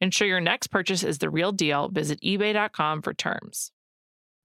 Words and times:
Ensure 0.00 0.28
your 0.28 0.40
next 0.40 0.68
purchase 0.68 1.02
is 1.02 1.18
the 1.18 1.30
real 1.30 1.52
deal. 1.52 1.88
Visit 1.88 2.20
eBay.com 2.20 3.02
for 3.02 3.14
terms. 3.14 3.72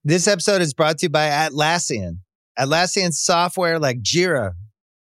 This 0.04 0.26
episode 0.26 0.62
is 0.62 0.74
brought 0.74 0.98
to 0.98 1.06
you 1.06 1.10
by 1.10 1.28
Atlassian. 1.28 2.18
Atlassian 2.58 3.12
software 3.12 3.78
like 3.78 4.02
Jira, 4.02 4.52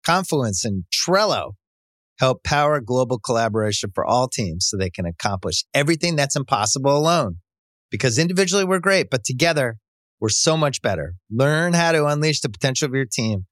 Confluence, 0.06 0.66
and 0.66 0.86
Trello 0.94 1.52
help 2.20 2.44
power 2.44 2.82
global 2.82 3.20
collaboration 3.20 3.92
for 3.94 4.06
all 4.06 4.28
teams 4.28 4.68
so 4.68 4.78
they 4.78 4.90
can 4.90 5.06
accomplish 5.06 5.64
everything 5.74 6.16
that's 6.16 6.36
impossible 6.36 6.98
alone. 6.98 7.38
Because 7.92 8.18
individually 8.18 8.66
we're 8.66 8.80
great, 8.80 9.10
but 9.10 9.24
together 9.24 9.78
we're 10.20 10.30
so 10.30 10.58
much 10.58 10.82
better. 10.82 11.14
Learn 11.30 11.74
how 11.74 11.92
to 11.92 12.06
unleash 12.06 12.42
the 12.42 12.50
potential 12.50 12.88
of 12.88 12.94
your 12.94 13.06
team 13.06 13.46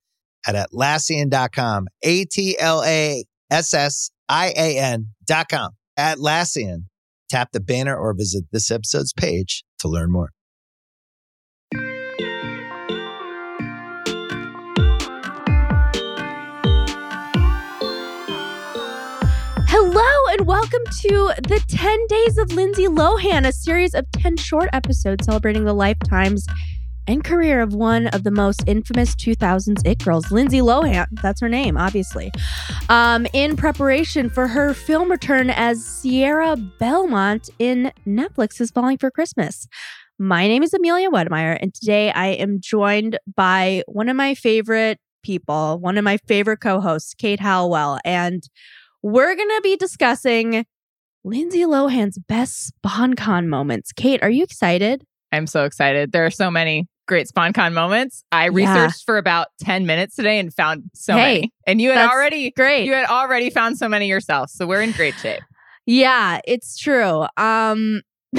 at 0.48 0.56
Atlassian.com. 0.56 1.88
A 2.04 2.26
T 2.26 2.58
L 2.60 2.84
A 2.84 3.24
S 3.52 3.74
S 3.74 4.10
I 4.28 4.54
A 4.58 4.78
N.com. 4.80 5.72
Atlassian. 5.98 6.86
Tap 7.30 7.52
the 7.52 7.60
banner 7.60 7.96
or 7.96 8.14
visit 8.14 8.46
this 8.52 8.70
episode's 8.70 9.14
page 9.14 9.64
to 9.80 9.88
learn 9.88 10.12
more. 10.12 10.30
Hello 19.68 20.34
and 20.34 20.46
welcome 20.46 20.84
to 21.02 21.32
the 21.48 21.64
10 21.68 22.08
Days 22.08 22.38
of 22.38 22.52
Lindsay 22.54 22.88
Lohan, 22.88 23.48
a 23.48 23.52
series 23.52 23.94
of 23.94 24.10
10 24.12 24.38
short 24.38 24.70
episodes 24.74 25.26
celebrating 25.26 25.66
the 25.66 25.74
lifetimes 25.74 26.46
and 27.08 27.24
career 27.24 27.62
of 27.62 27.74
one 27.74 28.08
of 28.08 28.24
the 28.24 28.32
most 28.32 28.64
infamous 28.68 29.16
2000s 29.16 29.86
it 29.86 30.04
girls, 30.04 30.32
Lindsay 30.32 30.60
Lohan. 30.60 31.08
That's 31.22 31.42
her 31.42 31.50
name, 31.50 31.78
obviously. 31.78 32.32
Um, 32.90 33.28
in 33.34 33.56
preparation 33.56 34.30
for 34.30 34.48
her 34.48 34.74
film 34.74 35.10
return 35.10 35.50
as 35.50 35.84
Sierra 35.84 36.56
Belmont 36.56 37.50
in 37.60 37.92
Netflix's 38.06 38.72
Falling 38.72 38.98
for 38.98 39.12
Christmas. 39.12 39.68
My 40.18 40.48
name 40.48 40.64
is 40.64 40.74
Amelia 40.74 41.10
Wedemeyer, 41.10 41.58
and 41.62 41.74
today 41.74 42.12
I 42.12 42.28
am 42.28 42.60
joined 42.62 43.20
by 43.36 43.84
one 43.88 44.08
of 44.08 44.16
my 44.16 44.34
favorite 44.34 45.00
people, 45.24 45.80
one 45.80 45.98
of 45.98 46.04
my 46.04 46.18
favorite 46.18 46.62
co 46.62 46.80
hosts, 46.80 47.14
Kate 47.14 47.40
Howell. 47.40 48.00
And 48.06 48.48
we're 49.02 49.36
going 49.36 49.50
to 49.50 49.62
be 49.62 49.76
discussing 49.76 50.66
Lindsay 51.26 51.62
Lohan's 51.62 52.18
best 52.18 52.72
SponCon 52.82 53.48
moments. 53.48 53.92
Kate, 53.92 54.24
are 54.24 54.30
you 54.30 54.44
excited? 54.44 55.04
I'm 55.32 55.48
so 55.48 55.66
excited. 55.66 56.12
There 56.12 56.26
are 56.26 56.32
so 56.32 56.50
many 56.50 56.88
great 57.08 57.28
SponCon 57.28 57.74
moments. 57.74 58.24
I 58.32 58.46
researched 58.46 59.04
for 59.06 59.18
about 59.18 59.48
10 59.62 59.86
minutes 59.86 60.16
today 60.16 60.40
and 60.40 60.54
found 60.54 60.84
so 60.94 61.14
Hey, 61.14 61.20
many. 61.36 61.54
And 61.68 61.82
you 61.82 61.92
had 61.92 62.10
already 62.10 62.52
Great. 62.52 62.86
you 62.86 62.94
had 62.94 63.06
already 63.08 63.50
found 63.50 63.78
so 63.78 63.88
many 63.88 64.08
yourself. 64.08 64.50
So 64.50 64.66
we're 64.68 64.82
in 64.82 64.92
great 64.92 65.16
shape. 65.16 65.42
Yeah, 65.86 66.40
it's 66.46 66.78
true. 66.78 67.26
Um 67.38 68.02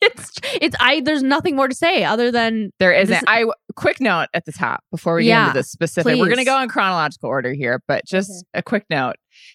it's 0.00 0.30
it's 0.60 0.76
I 0.80 1.00
there's 1.00 1.22
nothing 1.22 1.56
more 1.56 1.66
to 1.68 1.74
say 1.74 2.04
other 2.04 2.30
than 2.30 2.70
There 2.78 2.92
This- 2.92 3.10
isn't. 3.10 3.24
I 3.28 3.46
quick 3.76 4.00
note 4.00 4.26
at 4.34 4.44
the 4.44 4.52
top 4.52 4.84
before 4.90 5.16
we 5.16 5.24
get 5.24 5.40
into 5.48 5.58
the 5.58 5.62
specific. 5.64 6.16
We're 6.18 6.26
going 6.26 6.36
to 6.38 6.44
go 6.44 6.60
in 6.60 6.68
chronological 6.68 7.28
order 7.28 7.52
here, 7.52 7.80
but 7.88 8.04
just 8.04 8.44
a 8.54 8.62
quick 8.62 8.84
note. 8.90 9.14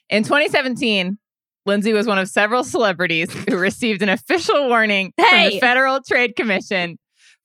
In 0.09 0.23
2017, 0.23 1.17
Lindsay 1.65 1.93
was 1.93 2.07
one 2.07 2.17
of 2.17 2.27
several 2.29 2.63
celebrities 2.63 3.31
who 3.33 3.57
received 3.57 4.01
an 4.01 4.09
official 4.09 4.67
warning 4.67 5.13
from 5.17 5.49
the 5.49 5.59
Federal 5.59 6.01
Trade 6.01 6.35
Commission 6.35 6.97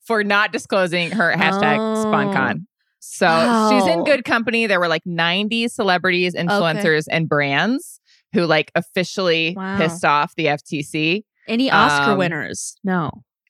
for 0.09 0.23
not 0.23 0.51
disclosing 0.51 1.11
her 1.11 1.31
hashtag 1.35 1.77
Oh. 1.77 2.03
SponCon. 2.05 2.65
So 2.99 3.69
she's 3.71 3.87
in 3.93 4.03
good 4.03 4.25
company. 4.25 4.65
There 4.65 4.79
were 4.79 4.87
like 4.87 5.03
90 5.05 5.67
celebrities, 5.67 6.33
influencers, 6.35 7.05
and 7.11 7.29
brands 7.29 8.01
who 8.33 8.45
like 8.45 8.71
officially 8.73 9.53
Wow. 9.55 9.77
pissed 9.77 10.03
off 10.03 10.33
the 10.35 10.47
FTC. 10.47 11.23
any 11.47 11.69
Oscar 11.71 12.11
Um, 12.11 12.17
winners. 12.17 12.75
No. 12.83 13.09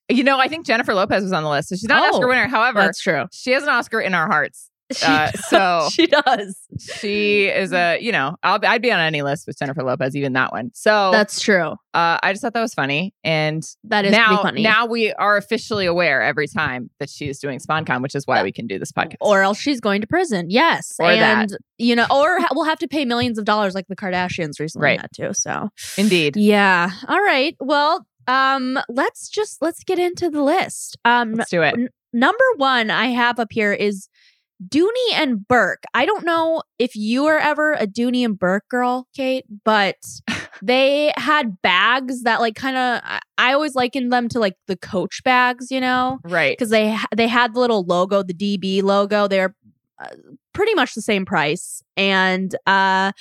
You 0.10 0.24
know, 0.24 0.38
I 0.40 0.48
think 0.48 0.66
Jennifer 0.66 0.94
Lopez 0.94 1.24
was 1.24 1.32
on 1.34 1.44
the 1.44 1.50
list. 1.50 1.70
So 1.70 1.76
she's 1.76 1.84
not 1.90 2.04
an 2.04 2.10
Oh, 2.14 2.18
Oscar 2.18 2.28
winner. 2.28 2.48
However, 2.48 2.80
That's 2.82 3.00
true. 3.02 3.26
she 3.32 3.52
has 3.52 3.64
an 3.64 3.70
Oscar 3.70 4.00
in 4.02 4.14
our 4.14 4.28
hearts. 4.28 4.70
Uh, 5.06 5.32
so 5.32 5.88
she 5.94 6.08
does. 6.08 6.58
she 6.80 7.46
is 7.48 7.72
a, 7.74 7.98
you 8.00 8.12
know, 8.12 8.36
I'll, 8.44 8.60
I'd 8.66 8.82
be 8.82 8.92
on 8.92 9.00
any 9.00 9.22
list 9.22 9.46
with 9.48 9.58
Jennifer 9.60 9.84
Lopez, 9.84 10.16
even 10.16 10.34
that 10.34 10.52
one. 10.52 10.72
So 10.74 11.12
That's 11.12 11.40
true. 11.40 11.72
uh, 11.94 12.18
I 12.24 12.32
just 12.32 12.42
thought 12.42 12.54
that 12.54 12.62
was 12.62 12.74
funny. 12.74 13.14
And 13.24 13.64
That 13.84 14.06
is 14.06 14.12
now, 14.12 14.42
funny. 14.42 14.64
now 14.64 14.86
we 14.86 15.14
are 15.14 15.38
officially 15.38 15.86
aware 15.86 16.22
every 16.22 16.48
time 16.48 16.90
that 17.00 17.10
she 17.10 17.30
is 17.30 17.40
doing 17.40 17.60
SponCon, 17.60 18.02
which 18.02 18.16
is 18.16 18.26
why 18.26 18.42
we 18.44 18.52
can 18.52 18.68
do 18.68 18.80
this 18.80 18.92
podcast. 18.92 19.16
or 19.22 19.42
else 19.44 19.60
she's 19.60 19.80
going 19.80 20.02
to 20.02 20.08
prison. 20.08 20.48
Yes. 20.50 20.96
Or 21.00 21.08
that. 21.14 21.42
and 21.52 21.58
you 21.78 21.96
know, 21.96 22.06
or 22.12 22.40
ha- 22.40 22.50
we'll 22.54 22.66
have 22.66 22.80
to 22.80 22.88
pay 22.88 23.06
millions 23.06 23.38
of 23.38 23.46
dollars 23.46 23.76
like 23.76 23.88
the 23.88 23.96
Kardashians 23.96 24.60
recently 24.60 24.86
Right. 24.86 25.02
had 25.02 25.12
to. 25.14 25.34
So 25.34 25.70
Indeed. 25.98 26.36
yeah. 26.36 26.92
All 27.08 27.22
right. 27.22 27.56
Well, 27.60 28.06
um, 28.28 28.78
let's 28.90 29.30
just 29.30 29.62
let's 29.62 29.84
get 29.84 29.98
into 30.00 30.30
the 30.30 30.44
list. 30.44 30.98
Um 31.06 31.34
Let's 31.34 31.50
do 31.50 31.62
it. 31.62 31.74
n- 31.74 31.90
number 32.14 32.44
one 32.58 32.92
I 32.92 33.08
have 33.08 33.40
up 33.40 33.48
here 33.52 33.74
is 33.74 34.08
Dooney 34.68 35.14
and 35.14 35.48
Bourke. 35.48 35.84
I 35.94 36.06
don't 36.06 36.26
know 36.26 36.64
if 36.78 36.96
you 36.96 37.24
were 37.24 37.38
ever 37.38 37.74
a 37.74 37.88
Dooney 37.88 38.26
and 38.26 38.38
Bourke 38.38 38.68
girl, 38.70 39.08
Kate, 39.16 39.46
but 39.64 39.96
they 40.62 41.14
had 41.16 41.62
bags 41.62 42.24
that 42.24 42.42
like 42.42 42.56
kind 42.56 42.76
of 42.78 43.02
I, 43.38 43.54
always 43.54 43.76
likened 43.76 44.12
them 44.12 44.28
to 44.30 44.40
like 44.40 44.56
the 44.68 44.76
Coach 44.76 45.24
bags, 45.24 45.72
you 45.72 45.80
know, 45.80 46.20
Right. 46.24 46.58
because 46.58 46.70
they 46.70 46.98
they 47.16 47.28
had 47.28 47.54
the 47.54 47.60
little 47.60 47.84
logo, 47.84 48.22
the 48.24 48.34
DB 48.34 48.84
logo. 48.84 49.28
They're 49.28 49.56
uh, 49.98 50.08
pretty 50.54 50.74
much 50.76 50.94
the 50.94 51.02
same 51.02 51.26
price, 51.26 51.82
and 51.96 52.54
uh, 52.68 53.12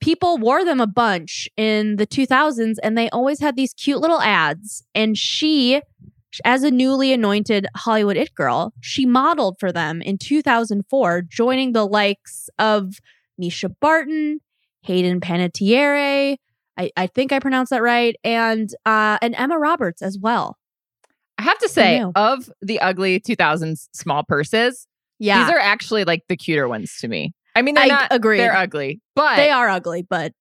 people 0.00 0.38
wore 0.38 0.64
them 0.64 0.80
a 0.80 0.86
bunch 0.86 1.48
in 1.56 1.96
the 1.96 2.06
2000s, 2.06 2.76
and 2.82 2.96
they 2.96 3.10
always 3.10 3.40
had 3.40 3.56
these 3.56 3.74
cute 3.74 4.00
little 4.00 4.20
ads. 4.20 4.84
And 4.94 5.16
she, 5.18 5.80
as 6.44 6.62
a 6.62 6.70
newly 6.70 7.12
anointed 7.12 7.66
Hollywood 7.76 8.16
it 8.16 8.34
girl, 8.34 8.72
she 8.80 9.06
modeled 9.06 9.56
for 9.58 9.72
them 9.72 10.02
in 10.02 10.18
2004, 10.18 11.22
joining 11.22 11.72
the 11.72 11.86
likes 11.86 12.48
of 12.58 12.94
Mischa 13.40 13.74
Barton, 13.80 14.40
Hayden 14.82 15.20
Panettiere. 15.20 16.36
I, 16.76 16.90
I 16.96 17.06
think 17.08 17.32
I 17.32 17.40
pronounced 17.40 17.70
that 17.70 17.82
right, 17.82 18.16
and 18.22 18.70
uh, 18.86 19.18
and 19.20 19.34
Emma 19.34 19.58
Roberts 19.58 20.00
as 20.02 20.18
well. 20.20 20.56
I 21.36 21.42
have 21.42 21.58
to 21.58 21.68
say, 21.68 22.02
of 22.16 22.50
the 22.60 22.80
ugly 22.80 23.20
2000s 23.20 23.88
small 23.92 24.24
purses, 24.24 24.86
Yeah, 25.18 25.44
these 25.44 25.54
are 25.54 25.58
actually 25.58 26.04
like 26.04 26.22
the 26.28 26.36
cuter 26.36 26.68
ones 26.68 26.96
to 27.00 27.08
me. 27.08 27.32
I 27.54 27.62
mean, 27.62 27.74
they're 27.74 27.84
I 27.84 27.88
not, 27.88 28.08
agree. 28.10 28.38
they're 28.38 28.54
ugly, 28.56 29.00
but 29.14 29.36
they 29.36 29.50
are 29.50 29.68
ugly, 29.68 30.06
but 30.08 30.32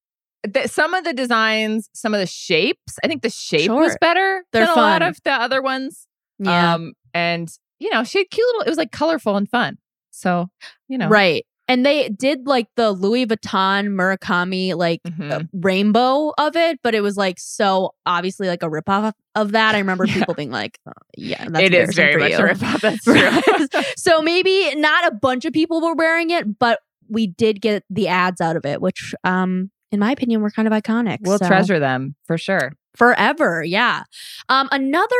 th- 0.52 0.68
some 0.68 0.94
of 0.94 1.04
the 1.04 1.14
designs, 1.14 1.90
some 1.94 2.14
of 2.14 2.20
the 2.20 2.28
shapes. 2.28 2.98
I 3.04 3.08
think 3.08 3.22
the 3.22 3.30
shape 3.30 3.72
was 3.72 3.98
better 4.02 4.44
They're 4.52 4.66
than 4.66 4.74
a 4.74 4.80
lot 4.80 5.02
of 5.02 5.18
the 5.24 5.32
other 5.32 5.62
ones. 5.62 6.08
Yeah. 6.40 6.76
Um, 6.76 6.94
and 7.14 7.50
you 7.80 7.90
know, 7.92 8.04
she 8.04 8.20
had 8.20 8.30
cute 8.30 8.46
little. 8.48 8.62
It 8.64 8.70
was 8.70 8.78
like 8.78 8.92
colorful 8.92 9.36
and 9.38 9.50
fun. 9.50 9.78
So 10.12 10.48
you 10.88 10.98
know, 10.98 11.08
Right. 11.10 11.46
And 11.70 11.86
they 11.86 12.08
did 12.08 12.48
like 12.48 12.68
the 12.78 12.92
Louis 12.94 13.26
Vuitton 13.28 13.90
Murakami 13.90 14.74
like 14.74 15.02
uh, 15.22 15.44
rainbow 15.52 16.32
of 16.38 16.56
it, 16.56 16.80
but 16.82 16.96
it 16.96 17.02
was 17.02 17.18
like 17.18 17.38
so 17.40 17.94
obviously 18.06 18.48
like 18.48 18.64
a 18.64 18.70
ripoff 18.70 19.12
of 19.36 19.52
that. 19.52 19.76
I 19.76 19.80
remember 19.80 20.06
Yeah. 20.08 20.14
people 20.14 20.34
being 20.34 20.50
like, 20.50 20.80
oh, 20.88 20.94
"Yeah, 21.18 21.46
that's 21.50 21.66
it 21.66 21.74
is 21.74 21.94
very 21.94 22.16
much 22.16 22.32
you. 22.32 22.38
a 22.38 22.42
ripoff. 22.54 22.80
That's 22.80 23.04
true. 23.74 23.82
So 23.98 24.22
maybe 24.22 24.76
not 24.76 25.12
a 25.12 25.16
bunch 25.16 25.44
of 25.44 25.52
people 25.52 25.82
were 25.82 25.94
wearing 25.94 26.30
it, 26.30 26.58
but 26.58 26.80
we 27.10 27.28
did 27.28 27.60
get 27.62 27.84
the 27.90 28.08
ads 28.08 28.40
out 28.40 28.56
of 28.56 28.66
it, 28.66 28.82
which, 28.82 29.14
um, 29.26 29.70
in 29.92 30.00
my 30.00 30.12
opinion, 30.12 30.42
were 30.42 30.52
kind 30.52 30.68
of 30.68 30.74
iconic. 30.74 31.18
we'll 31.22 31.38
So- 31.40 31.48
treasure 31.48 31.80
them 31.80 32.16
for 32.26 32.38
sure. 32.38 32.72
forever. 32.96 33.64
Yeah. 33.64 34.04
Um, 34.50 34.68
another 34.72 35.16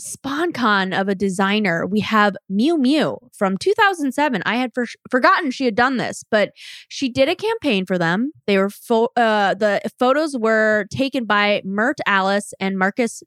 SponCon 0.00 0.98
of 0.98 1.08
a 1.08 1.14
designer, 1.14 1.86
we 1.86 2.00
have 2.00 2.36
Miu 2.50 2.76
Miu 2.76 3.18
from 3.32 3.56
2007. 3.56 4.42
I 4.44 4.56
had 4.56 4.72
for- 4.74 4.86
forgotten 5.10 5.50
she 5.50 5.64
had 5.64 5.74
done 5.74 5.96
this, 5.96 6.24
but 6.30 6.50
she 6.88 7.08
did 7.08 7.28
a 7.28 7.34
campaign 7.36 7.86
for 7.86 7.96
them. 7.96 8.32
They 8.46 8.58
were 8.58 8.70
fo- 8.70 9.08
uh, 9.16 9.54
the 9.54 9.80
photos 9.98 10.36
were 10.38 10.86
taken 10.90 11.24
by 11.24 11.62
Mert 11.64 11.98
Alice 12.06 12.52
and 12.60 12.76
Marcus 12.78 13.22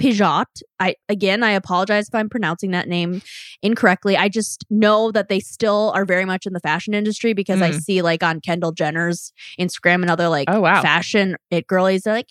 Pijot. 0.00 0.46
I 0.80 0.94
again, 1.08 1.42
I 1.42 1.50
apologize 1.50 2.08
if 2.08 2.14
I'm 2.14 2.28
pronouncing 2.28 2.70
that 2.72 2.88
name 2.88 3.20
incorrectly. 3.62 4.16
I 4.16 4.28
just 4.28 4.64
know 4.70 5.10
that 5.12 5.28
they 5.28 5.40
still 5.40 5.92
are 5.94 6.04
very 6.04 6.24
much 6.24 6.46
in 6.46 6.52
the 6.52 6.60
fashion 6.60 6.94
industry 6.94 7.32
because 7.34 7.60
I 7.62 7.70
Mm. 7.70 7.80
see 7.82 8.02
like 8.02 8.22
on 8.22 8.40
Kendall 8.40 8.72
Jenner's 8.72 9.32
Instagram 9.60 10.02
and 10.02 10.10
other 10.10 10.28
like 10.28 10.48
Oh, 10.48 10.60
wow. 10.60 10.80
fashion 10.82 11.36
it 11.50 11.66
girlies. 11.66 12.02
They're 12.02 12.14
like 12.14 12.28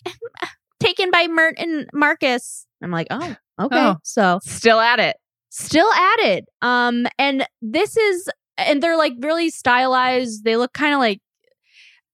taken 0.80 1.10
by 1.10 1.26
Mert 1.28 1.56
and 1.58 1.86
Marcus. 1.92 2.66
I'm 2.82 2.90
like, 2.90 3.08
oh, 3.10 3.36
okay. 3.60 3.76
Oh. 3.76 3.96
So 4.02 4.38
Still 4.44 4.80
at 4.80 5.00
it. 5.00 5.16
still 5.50 5.90
at 5.92 6.20
it. 6.20 6.44
Um, 6.62 7.06
and 7.18 7.46
this 7.60 7.96
is, 7.96 8.28
and 8.56 8.82
they're 8.82 8.96
like 8.96 9.14
really 9.20 9.50
stylized. 9.50 10.44
They 10.44 10.56
look 10.56 10.72
kind 10.72 10.94
of 10.94 11.00
like, 11.00 11.20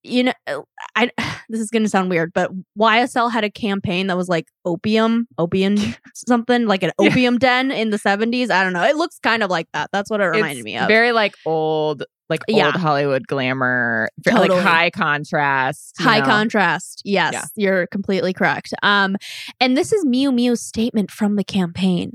you 0.05 0.23
know, 0.23 0.65
I. 0.95 1.11
This 1.47 1.61
is 1.61 1.69
gonna 1.69 1.87
sound 1.87 2.09
weird, 2.09 2.31
but 2.33 2.49
YSL 2.75 3.31
had 3.31 3.43
a 3.43 3.51
campaign 3.51 4.07
that 4.07 4.17
was 4.17 4.27
like 4.27 4.47
opium, 4.65 5.27
opium 5.37 5.75
something 6.15 6.65
like 6.65 6.81
an 6.81 6.89
Yeah. 6.99 7.09
opium 7.11 7.37
den 7.37 7.69
in 7.69 7.91
the 7.91 7.97
70s. 7.97 8.49
I 8.49 8.63
don't 8.63 8.73
know. 8.73 8.83
It 8.83 8.95
looks 8.95 9.19
kind 9.19 9.43
of 9.43 9.51
like 9.51 9.67
that. 9.73 9.91
That's 9.93 10.09
what 10.09 10.21
it 10.21 10.25
reminded 10.25 10.57
It's 10.57 10.65
me 10.65 10.75
of. 10.75 10.87
Very 10.87 11.11
like 11.11 11.35
old, 11.45 12.03
like 12.29 12.41
Yeah. 12.47 12.65
old 12.65 12.77
Hollywood 12.77 13.27
glamour, 13.27 14.09
ve- 14.25 14.31
like 14.33 14.49
high 14.53 14.89
contrast. 14.89 15.93
High 15.99 16.21
know. 16.21 16.25
contrast. 16.25 17.03
Yes, 17.05 17.33
Yeah. 17.33 17.43
you're 17.55 17.85
completely 17.87 18.33
correct. 18.33 18.73
Um, 18.81 19.15
and 19.59 19.77
this 19.77 19.93
is 19.93 20.03
Miu 20.03 20.29
Miu's 20.33 20.63
statement 20.63 21.11
from 21.11 21.35
the 21.35 21.43
campaign. 21.43 22.13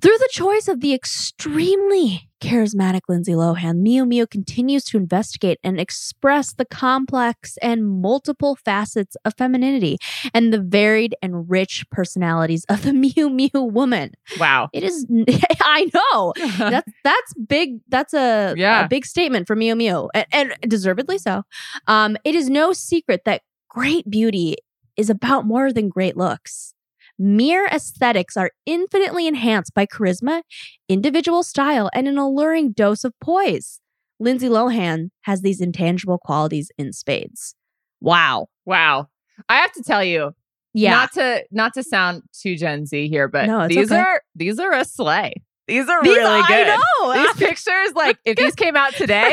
Through 0.00 0.18
the 0.18 0.28
choice 0.30 0.68
of 0.68 0.80
the 0.80 0.94
extremely 0.94 2.28
charismatic 2.42 3.02
Lindsay 3.08 3.32
Lohan, 3.32 3.76
Miu 3.86 4.02
Miu 4.04 4.28
continues 4.28 4.84
to 4.84 4.96
investigate 4.96 5.58
and 5.62 5.78
express 5.80 6.52
the 6.52 6.64
complex 6.64 7.56
and 7.62 7.86
multiple 8.02 8.56
facets 8.56 9.16
of 9.24 9.32
femininity 9.38 9.96
and 10.34 10.52
the 10.52 10.60
varied 10.60 11.14
and 11.22 11.48
rich 11.48 11.84
personalities 11.90 12.64
of 12.68 12.82
the 12.82 12.90
Miu 13.04 13.30
Miu 13.30 13.70
woman. 13.70 14.10
Wow. 14.40 14.68
It 14.72 14.82
is, 14.82 15.06
I 15.62 15.88
know, 15.94 16.32
that's 16.58 16.92
that's 17.04 17.34
big. 17.46 17.78
That's 17.88 18.12
a, 18.12 18.54
Yeah. 18.56 18.84
a 18.84 18.88
big 18.88 19.06
statement 19.06 19.46
for 19.46 19.54
Miu 19.56 19.74
Miu, 19.76 20.08
and, 20.14 20.26
and 20.32 20.70
deservedly 20.70 21.18
so. 21.18 21.44
Um, 21.86 22.16
it 22.24 22.34
is 22.34 22.50
no 22.50 22.72
secret 22.72 23.22
that 23.24 23.42
great 23.68 24.10
beauty 24.10 24.56
is 24.96 25.08
about 25.08 25.46
more 25.46 25.72
than 25.72 25.88
great 25.88 26.16
looks. 26.16 26.74
Mere 27.24 27.66
aesthetics 27.66 28.36
are 28.36 28.50
infinitely 28.66 29.28
enhanced 29.28 29.74
by 29.74 29.86
charisma, 29.86 30.42
individual 30.88 31.44
style, 31.44 31.88
and 31.94 32.08
an 32.08 32.18
alluring 32.18 32.72
dose 32.72 33.04
of 33.04 33.12
poise. 33.20 33.78
Lindsay 34.18 34.48
Lohan 34.48 35.10
has 35.22 35.40
these 35.42 35.60
intangible 35.60 36.18
qualities 36.18 36.72
in 36.76 36.92
spades. 36.92 37.54
Wow. 38.00 38.48
wow. 38.66 39.06
I 39.48 39.58
have 39.58 39.70
to 39.74 39.82
tell 39.84 40.02
you, 40.02 40.32
Yeah. 40.74 40.90
not 40.90 41.12
to 41.12 41.44
not 41.52 41.74
to 41.74 41.84
sound 41.84 42.22
too 42.36 42.56
Gen 42.56 42.86
Z 42.86 43.08
here, 43.08 43.28
but 43.28 43.46
No, 43.46 43.68
these 43.68 43.92
okay. 43.92 44.00
are 44.00 44.22
these 44.34 44.58
are 44.58 44.72
a 44.72 44.84
slay. 44.84 45.34
These 45.68 45.88
are 45.88 46.02
These- 46.02 46.16
really 46.16 46.42
good. 46.48 46.68
I 46.68 46.76
know. 47.00 47.12
These 47.22 47.36
pictures, 47.48 47.92
like 47.94 48.18
if 48.24 48.36
these 48.36 48.56
came 48.56 48.74
out 48.74 48.94
today, 48.96 49.32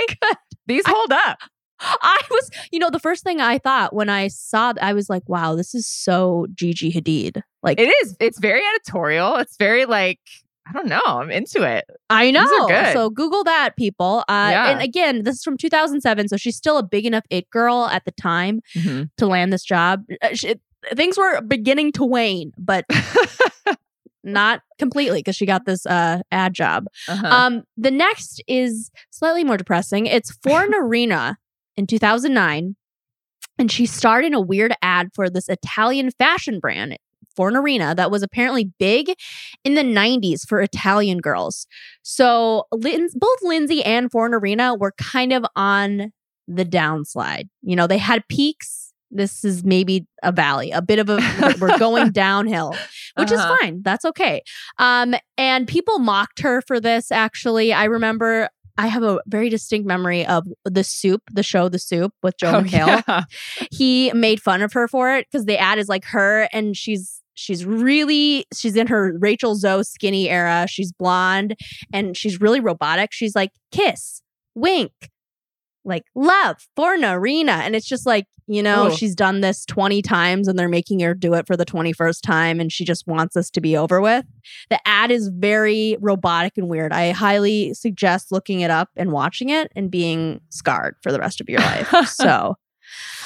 these 0.68 0.84
hold 0.88 1.12
up. 1.12 1.40
I 2.02 2.22
was, 2.30 2.50
you 2.72 2.80
know, 2.80 2.90
the 2.90 3.00
first 3.00 3.24
thing 3.24 3.40
I 3.42 3.58
thought 3.58 3.94
when 3.94 4.10
I 4.10 4.28
saw, 4.28 4.74
that, 4.74 4.84
I 4.84 4.94
was 4.94 5.10
like, 5.10 5.24
wow, 5.28 5.56
this 5.56 5.74
is 5.74 5.88
so 5.88 6.48
Gigi 6.54 6.92
Hadid. 6.92 7.42
Like, 7.64 7.80
It 7.80 7.94
is. 8.04 8.16
It's 8.20 8.40
very 8.40 8.62
editorial. 8.76 9.36
It's 9.38 9.58
very 9.58 9.86
like 9.86 10.20
I 10.68 10.72
don't 10.72 10.88
know. 10.88 11.02
I'm 11.04 11.32
into 11.32 11.64
it. 11.64 11.86
I 12.12 12.30
know. 12.30 12.44
These 12.44 12.52
are 12.60 12.68
good. 12.84 12.94
So 12.94 13.10
Google 13.10 13.44
that, 13.46 13.76
people. 13.76 14.20
Uh, 14.30 14.50
Yeah. 14.52 14.70
And 14.72 14.82
again, 14.84 15.24
this 15.24 15.38
is 15.38 15.44
from 15.44 15.58
2007, 15.58 16.28
so 16.28 16.38
she's 16.38 16.56
still 16.58 16.78
a 16.78 16.84
big 16.84 17.08
enough 17.08 17.24
it 17.32 17.50
girl 17.50 17.86
at 17.92 18.06
the 18.06 18.12
time 18.12 18.62
to 19.18 19.26
land 19.26 19.52
this 19.52 19.64
job. 19.64 20.04
Uh, 20.22 20.36
she- 20.36 20.56
things 20.94 21.18
were 21.18 21.42
beginning 21.42 21.92
to 21.94 22.06
wane, 22.06 22.52
but 22.58 22.86
not 24.24 24.62
completely 24.78 25.20
because 25.20 25.36
she 25.36 25.46
got 25.46 25.66
this 25.66 25.86
uh, 25.86 26.22
ad 26.32 26.54
job. 26.54 26.86
Uh-huh. 27.08 27.26
Um, 27.28 27.64
the 27.78 27.92
next 27.92 28.44
is 28.48 28.92
slightly 29.12 29.44
more 29.44 29.58
depressing. 29.58 30.06
It's 30.06 30.36
Fornarina 30.46 31.36
in 31.80 31.88
2009, 31.88 32.76
and 33.58 33.72
she 33.72 33.86
starred 33.86 34.26
in 34.26 34.34
a 34.34 34.42
weird 34.42 34.74
ad 34.82 35.10
for 35.16 35.30
this 35.30 35.48
Italian 35.50 36.12
fashion 36.12 36.60
brand, 36.60 36.98
Fornarina, 37.38 37.96
that 37.96 38.12
was 38.12 38.22
apparently 38.22 38.72
big 38.80 39.14
in 39.64 39.76
the 39.76 39.82
90s 39.84 40.46
for 40.48 40.62
Italian 40.62 41.20
girls. 41.20 41.68
So 42.04 42.66
Lin- 42.74 43.10
both 43.16 43.38
Lindsay 43.42 43.82
and 43.84 44.12
Fornarina 44.12 44.78
were 44.78 44.92
kind 44.98 45.32
of 45.32 45.46
on 45.56 46.12
the 46.48 46.66
downslide. 46.66 47.48
You 47.62 47.76
know, 47.78 47.88
they 47.88 47.98
had 47.98 48.28
peaks. 48.28 48.94
This 49.12 49.44
is 49.46 49.64
maybe 49.64 50.06
a 50.22 50.32
valley, 50.32 50.72
a 50.72 50.82
bit 50.82 51.00
of 51.00 51.10
a, 51.10 51.20
we're 51.60 51.78
going 51.80 52.12
downhill, 52.28 52.72
which 53.16 53.32
Uh-huh. 53.32 53.54
is 53.54 53.60
fine. 53.62 53.82
That's 53.84 54.06
okay. 54.06 54.42
Um, 54.78 55.16
and 55.38 55.68
people 55.68 55.98
mocked 56.00 56.42
her 56.42 56.62
for 56.62 56.80
this. 56.80 57.12
Actually, 57.12 57.72
I 57.74 57.86
remember 57.86 58.50
I 58.80 58.88
have 58.88 59.04
a 59.04 59.20
very 59.28 59.50
distinct 59.50 59.86
memory 59.88 60.26
of 60.26 60.46
the 60.66 60.84
soup, 60.84 61.22
the 61.32 61.44
show 61.44 61.68
The 61.70 61.80
Soup 61.80 62.14
with 62.24 62.38
Joe 62.38 62.54
Oh, 62.56 62.62
McHale. 62.62 63.04
yeah. 63.08 63.24
He 63.72 64.12
made 64.14 64.42
fun 64.42 64.62
of 64.62 64.72
her 64.74 64.88
for 64.88 65.14
it 65.16 65.28
because 65.32 65.46
the 65.46 65.58
ad 65.58 65.78
is 65.80 65.90
like 65.90 66.06
her 66.06 66.48
and 66.54 66.76
she's 66.78 67.22
she's 67.34 67.66
really 67.66 68.46
she's 68.54 68.76
in 68.76 68.88
her 68.88 69.18
Rachel 69.20 69.56
Zoe 69.56 69.84
skinny 69.84 70.30
era. 70.30 70.66
She's 70.70 70.92
blonde 70.94 71.56
and 71.94 72.16
she's 72.16 72.40
really 72.40 72.60
robotic. 72.62 73.10
She's 73.12 73.36
like 73.36 73.52
kiss, 73.72 74.22
wink, 74.56 74.92
like 75.86 76.04
love, 76.16 76.58
Fornarina. 76.78 77.60
And 77.60 77.76
it's 77.76 77.88
just 77.88 78.06
like, 78.06 78.26
you 78.48 78.64
know, 78.64 78.88
Ooh. 78.88 78.96
she's 78.96 79.16
done 79.16 79.42
this 79.42 79.66
20 79.66 80.02
times 80.02 80.48
and 80.48 80.58
they're 80.58 80.68
making 80.70 81.00
her 81.02 81.14
do 81.14 81.36
it 81.36 81.46
for 81.46 81.56
the 81.56 81.66
21st 81.66 82.22
time 82.22 82.60
and 82.60 82.72
she 82.72 82.84
just 82.84 83.06
wants 83.08 83.36
this 83.36 83.50
to 83.52 83.62
be 83.62 83.78
over 83.78 84.02
with. 84.02 84.26
The 84.70 84.80
ad 84.88 85.12
is 85.12 85.30
very 85.30 85.98
robotic 86.02 86.58
and 86.58 86.68
weird. 86.68 86.92
I 86.92 87.12
highly 87.12 87.74
suggest 87.74 88.32
looking 88.32 88.62
it 88.62 88.72
up 88.72 88.90
and 88.96 89.12
watching 89.12 89.50
it 89.50 89.72
and 89.76 89.92
being 89.92 90.42
scarred 90.50 90.96
for 91.04 91.12
the 91.12 91.20
rest 91.20 91.42
of 91.42 91.50
your 91.50 91.60
life. 91.60 91.94
So, 92.10 92.56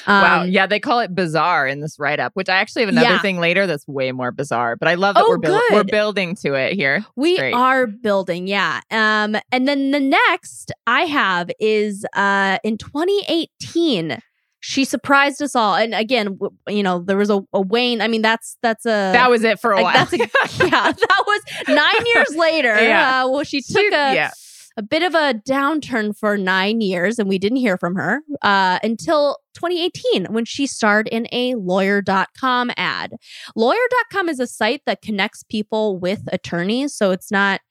wow. 0.07 0.41
um, 0.41 0.49
Yeah, 0.49 0.65
they 0.67 0.79
call 0.79 0.99
it 0.99 1.13
bizarre 1.15 1.67
in 1.67 1.79
this 1.79 1.97
write 1.99 2.19
up, 2.19 2.31
which 2.35 2.49
I 2.49 2.55
actually 2.55 2.83
have 2.83 2.89
another 2.89 3.09
Yeah. 3.09 3.21
thing 3.21 3.39
later 3.39 3.65
that's 3.67 3.87
way 3.87 4.11
more 4.11 4.31
bizarre. 4.31 4.75
But 4.75 4.87
I 4.89 4.95
love 4.95 5.15
that 5.15 5.23
Oh, 5.25 5.29
we're 5.29 5.37
buil- 5.37 5.61
we're 5.71 5.83
building 5.83 6.35
to 6.37 6.53
it 6.55 6.73
here. 6.73 7.05
We 7.15 7.37
are 7.39 7.87
building, 7.87 8.47
yeah. 8.47 8.81
Um, 8.91 9.35
and 9.51 9.67
then 9.67 9.91
the 9.91 9.99
next 9.99 10.71
I 10.87 11.01
have 11.01 11.49
is 11.59 12.05
uh 12.15 12.57
in 12.63 12.77
2018. 12.77 14.19
She 14.65 14.85
surprised 14.85 15.41
us 15.41 15.57
all, 15.57 15.75
and 15.75 15.93
again, 15.93 16.37
w- 16.37 16.55
you 16.69 16.83
know, 16.83 16.99
there 16.99 17.17
was 17.17 17.29
a, 17.29 17.41
a 17.51 17.59
wane. 17.59 17.99
I 17.99 18.07
mean, 18.07 18.21
that's 18.21 18.57
that's 18.61 18.85
a 18.85 19.11
That 19.11 19.29
was 19.29 19.43
it 19.43 19.59
for 19.59 19.73
a 19.73 19.81
like, 19.81 19.83
while. 19.83 19.93
that's 19.93 20.13
a 20.13 20.17
yeah. 20.65 20.91
That 20.93 21.23
was 21.27 21.41
nine 21.67 22.05
years 22.15 22.35
later. 22.37 22.73
Yeah. 22.81 23.23
Uh, 23.25 23.29
well, 23.29 23.43
she 23.43 23.61
took 23.61 23.77
She- 23.81 23.87
a 23.87 24.13
yeah. 24.13 24.31
A 24.77 24.81
bit 24.81 25.03
of 25.03 25.13
a 25.13 25.33
downturn 25.47 26.17
for 26.17 26.37
nine 26.37 26.81
years, 26.81 27.19
and 27.19 27.29
we 27.29 27.37
didn't 27.37 27.57
hear 27.57 27.77
from 27.77 27.95
her 27.95 28.21
uh, 28.41 28.79
until 28.83 29.37
2018 29.53 30.33
when 30.33 30.45
she 30.45 30.65
starred 30.65 31.07
in 31.09 31.27
a 31.31 31.55
lawyer.com 31.55 32.71
ad. 32.77 33.15
Lawyer.com 33.55 34.29
is 34.29 34.39
a 34.39 34.47
site 34.47 34.81
that 34.85 35.01
connects 35.01 35.43
people 35.43 35.99
with 35.99 36.21
attorneys. 36.31 36.95
So 36.95 37.11
it's 37.11 37.31
not 37.31 37.61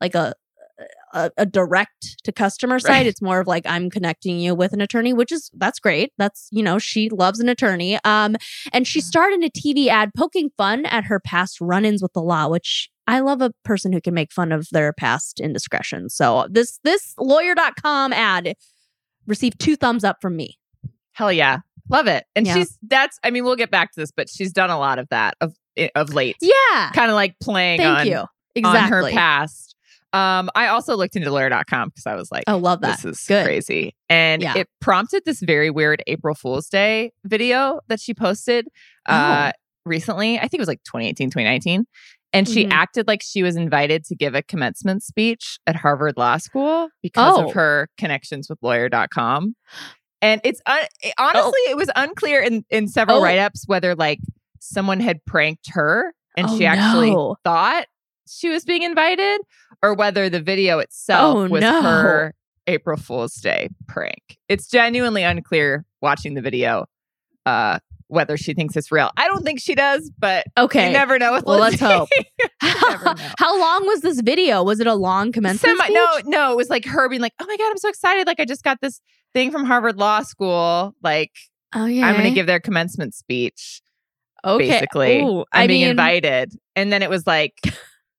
like 0.00 0.14
a 0.14 0.34
a, 1.12 1.30
a 1.36 1.46
direct 1.46 2.22
to 2.24 2.32
customer 2.32 2.78
site. 2.78 2.90
Right. 2.90 3.06
It's 3.06 3.22
more 3.22 3.40
of 3.40 3.46
like 3.46 3.64
I'm 3.66 3.88
connecting 3.88 4.38
you 4.38 4.54
with 4.54 4.72
an 4.72 4.80
attorney, 4.80 5.12
which 5.12 5.32
is 5.32 5.50
that's 5.54 5.78
great. 5.78 6.12
That's 6.18 6.48
you 6.50 6.62
know 6.62 6.78
she 6.78 7.08
loves 7.08 7.40
an 7.40 7.48
attorney. 7.48 7.98
Um, 8.04 8.36
and 8.72 8.86
she 8.86 9.00
starred 9.00 9.32
in 9.32 9.44
a 9.44 9.50
TV 9.50 9.86
ad 9.86 10.10
poking 10.16 10.50
fun 10.56 10.84
at 10.86 11.04
her 11.04 11.20
past 11.20 11.60
run-ins 11.60 12.02
with 12.02 12.12
the 12.12 12.22
law, 12.22 12.48
which 12.48 12.90
I 13.06 13.20
love 13.20 13.42
a 13.42 13.52
person 13.64 13.92
who 13.92 14.00
can 14.00 14.14
make 14.14 14.32
fun 14.32 14.50
of 14.52 14.66
their 14.72 14.92
past 14.92 15.40
indiscretions. 15.40 16.14
So 16.14 16.46
this 16.50 16.78
this 16.84 17.14
lawyer.com 17.18 18.12
ad 18.12 18.54
received 19.26 19.58
two 19.60 19.76
thumbs 19.76 20.04
up 20.04 20.18
from 20.22 20.36
me. 20.36 20.58
Hell 21.12 21.32
yeah. 21.32 21.58
Love 21.90 22.06
it. 22.06 22.24
And 22.34 22.46
Yeah. 22.46 22.54
she's 22.54 22.78
that's 22.82 23.18
I 23.22 23.30
mean, 23.30 23.44
we'll 23.44 23.56
get 23.56 23.70
back 23.70 23.92
to 23.92 24.00
this, 24.00 24.10
but 24.10 24.28
she's 24.28 24.52
done 24.52 24.70
a 24.70 24.78
lot 24.78 24.98
of 24.98 25.08
that 25.10 25.34
of 25.40 25.54
of 25.94 26.14
late. 26.14 26.36
Yeah. 26.40 26.90
Kind 26.94 27.10
of 27.10 27.14
like 27.14 27.36
playing 27.40 27.80
Thank 27.80 27.98
on, 28.00 28.06
you. 28.06 28.16
on 28.18 28.28
Exactly. 28.54 29.10
her 29.12 29.16
past. 29.16 29.76
Um, 30.12 30.48
I 30.54 30.68
also 30.68 30.96
looked 30.96 31.16
into 31.16 31.30
lawyer.com 31.32 31.88
because 31.88 32.06
I 32.06 32.14
was 32.14 32.30
like, 32.30 32.44
Oh, 32.46 32.56
love 32.56 32.80
that. 32.82 33.02
this 33.02 33.04
is 33.04 33.26
Good. 33.26 33.44
crazy. 33.44 33.96
And 34.08 34.42
Yeah. 34.42 34.56
it 34.58 34.68
prompted 34.80 35.24
this 35.26 35.40
very 35.40 35.70
weird 35.70 36.02
April 36.06 36.36
Fool's 36.36 36.68
Day 36.68 37.12
video 37.24 37.80
that 37.88 37.98
she 38.00 38.14
posted 38.14 38.68
uh, 39.06 39.50
Oh. 39.54 39.58
recently. 39.84 40.38
I 40.38 40.42
think 40.42 40.54
it 40.54 40.60
was 40.60 40.68
like 40.68 40.84
2018, 40.84 41.30
2019. 41.30 41.84
And 42.34 42.48
she 42.48 42.66
Mhm. 42.66 42.72
acted 42.72 43.06
like 43.06 43.22
she 43.22 43.42
was 43.42 43.56
invited 43.56 44.04
to 44.06 44.14
give 44.14 44.34
a 44.34 44.42
commencement 44.42 45.02
speech 45.02 45.58
at 45.66 45.76
Harvard 45.76 46.16
Law 46.16 46.36
School 46.36 46.88
because 47.02 47.34
Oh. 47.38 47.46
of 47.46 47.52
her 47.54 47.88
connections 47.96 48.48
with 48.50 48.58
lawyer.com. 48.60 49.54
And 50.20 50.40
it's 50.44 50.60
un- 50.66 50.86
it- 51.02 51.14
honestly, 51.18 51.60
it 51.70 51.76
was 51.76 51.90
unclear 51.96 52.42
in, 52.42 52.64
in 52.70 52.88
several 52.88 53.18
Oh. 53.18 53.22
write 53.22 53.38
ups 53.38 53.64
whether 53.66 53.94
like 53.94 54.18
someone 54.58 55.00
had 55.00 55.24
pranked 55.24 55.70
her 55.70 56.12
and 56.36 56.48
Oh, 56.50 56.58
she 56.58 56.66
actually 56.66 57.10
no. 57.10 57.36
thought 57.44 57.86
she 58.28 58.48
was 58.48 58.64
being 58.64 58.82
invited 58.82 59.40
or 59.82 59.94
whether 59.94 60.28
the 60.28 60.40
video 60.40 60.78
itself 60.80 61.36
Oh, 61.36 61.48
was 61.48 61.60
no. 61.60 61.82
her 61.82 62.34
April 62.66 62.96
Fool's 62.96 63.34
Day 63.34 63.68
prank. 63.86 64.38
It's 64.48 64.66
genuinely 64.68 65.22
unclear 65.22 65.84
watching 66.00 66.34
the 66.34 66.40
video 66.42 66.86
uh, 67.46 67.78
whether 68.14 68.36
she 68.36 68.54
thinks 68.54 68.76
it's 68.76 68.90
real. 68.90 69.10
I 69.16 69.26
don't 69.28 69.44
think 69.44 69.60
she 69.60 69.74
does, 69.74 70.10
but 70.18 70.46
Okay. 70.56 70.86
you 70.86 70.92
never 70.92 71.18
know. 71.18 71.32
With 71.34 71.44
Well, 71.46 71.58
let's 71.58 71.78
hope. 71.80 72.08
know. 72.62 73.14
How 73.38 73.58
long 73.60 73.86
was 73.86 74.00
this 74.00 74.20
video? 74.20 74.62
Was 74.62 74.80
it 74.80 74.86
a 74.86 74.94
long 74.94 75.32
commencement 75.32 75.78
Semi- 75.78 75.92
no, 75.94 76.06
no, 76.24 76.52
it 76.52 76.56
was 76.56 76.70
like 76.70 76.84
her 76.86 77.08
being 77.08 77.20
like, 77.20 77.32
"Oh 77.40 77.46
my 77.46 77.56
god, 77.56 77.70
I'm 77.70 77.78
so 77.78 77.88
excited! 77.88 78.26
Like, 78.26 78.40
I 78.40 78.44
just 78.44 78.62
got 78.62 78.78
this 78.80 79.00
thing 79.34 79.50
from 79.50 79.64
Harvard 79.64 79.98
Law 79.98 80.22
School. 80.22 80.94
Like, 81.02 81.32
Oh 81.74 81.86
yeah. 81.86 82.06
I'm 82.06 82.14
going 82.14 82.28
to 82.28 82.34
give 82.34 82.46
their 82.46 82.60
commencement 82.60 83.14
speech. 83.14 83.82
okay. 84.44 84.68
Basically, 84.68 85.20
Ooh, 85.20 85.40
I'm 85.52 85.64
I 85.64 85.66
being 85.66 85.82
mean, 85.82 85.90
invited." 85.90 86.52
And 86.76 86.92
then 86.92 87.02
it 87.02 87.10
was 87.10 87.26
like, 87.26 87.54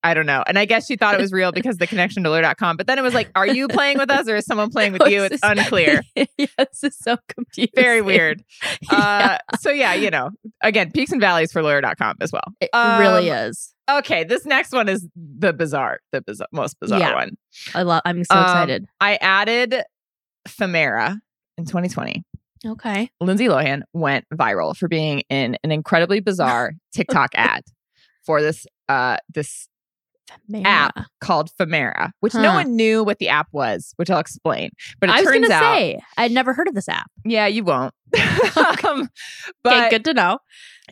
I 0.05 0.13
don't 0.13 0.25
know. 0.25 0.43
And 0.45 0.57
I 0.59 0.65
guess 0.65 0.85
she 0.85 0.95
thought 0.95 1.15
it 1.15 1.21
was 1.21 1.31
real 1.33 1.51
because 1.51 1.77
the 1.77 1.87
connection 1.87 2.23
to 2.23 2.29
lawyer.com. 2.29 2.77
But 2.77 2.87
then 2.87 2.99
it 2.99 3.01
was 3.01 3.13
like, 3.13 3.29
"Are 3.35 3.47
you 3.47 3.67
playing 3.67 3.97
with 3.97 4.09
us, 4.11 4.27
or 4.29 4.35
is 4.35 4.45
someone 4.45 4.69
playing 4.69 4.93
with 4.93 5.01
you?" 5.07 5.23
It's 5.23 5.39
unclear. 5.43 6.01
yeah, 6.15 6.45
this 6.57 6.83
is 6.83 6.97
so 6.97 7.17
confusing. 7.27 7.71
Very 7.75 8.01
weird. 8.01 8.43
Yeah, 8.91 9.39
Uh, 9.51 9.57
so 9.57 9.71
yeah, 9.71 9.93
you 9.95 10.09
know, 10.11 10.29
again, 10.61 10.91
peaks 10.91 11.11
and 11.11 11.19
valleys 11.19 11.51
for 11.51 11.63
lawyer.com 11.63 12.17
as 12.21 12.31
well. 12.31 12.43
it 12.61 12.69
really 12.73 13.31
um, 13.31 13.49
is. 13.49 13.73
Okay, 13.89 14.23
this 14.23 14.45
next 14.45 14.71
one 14.71 14.87
is 14.89 15.07
the 15.15 15.53
bizarre, 15.53 15.99
the 16.11 16.21
bizarre, 16.21 16.47
most 16.51 16.79
bizarre 16.79 16.99
Yeah. 16.99 17.13
one. 17.15 17.31
I 17.73 17.81
love. 17.83 18.01
I'm 18.05 18.23
so 18.23 18.35
um, 18.35 18.43
excited. 18.43 18.85
I 19.01 19.15
added 19.15 19.83
Femera 20.47 21.19
in 21.57 21.65
2020. 21.65 22.23
Okay. 22.65 23.09
Lindsay 23.21 23.45
Lohan 23.45 23.81
went 23.93 24.25
viral 24.33 24.75
for 24.75 24.87
being 24.87 25.23
in 25.29 25.57
an 25.63 25.71
incredibly 25.71 26.19
bizarre 26.19 26.73
TikTok 26.93 27.29
ad 27.35 27.63
for 28.25 28.41
this 28.41 28.65
uh 28.89 29.17
this 29.33 29.67
app 30.63 30.97
called 31.21 31.51
Femera, 31.59 32.11
which 32.19 32.33
no 32.33 32.53
one 32.53 32.75
knew 32.75 33.03
what 33.03 33.19
the 33.19 33.29
app 33.29 33.47
was, 33.51 33.93
which 33.97 34.09
I'll 34.09 34.19
explain. 34.19 34.69
But 34.99 35.09
it 35.09 35.13
I 35.15 35.21
was 35.21 35.31
gonna 35.31 35.47
say 35.47 35.99
I'd 36.17 36.31
never 36.31 36.53
heard 36.53 36.67
of 36.67 36.73
this 36.75 36.89
app. 36.89 37.09
yeah, 37.23 37.47
you 37.47 37.63
won't. 37.63 37.93
um, 38.85 39.09
but 39.63 39.73
okay, 39.73 39.89
good 39.89 40.05
to 40.05 40.13
know. 40.13 40.39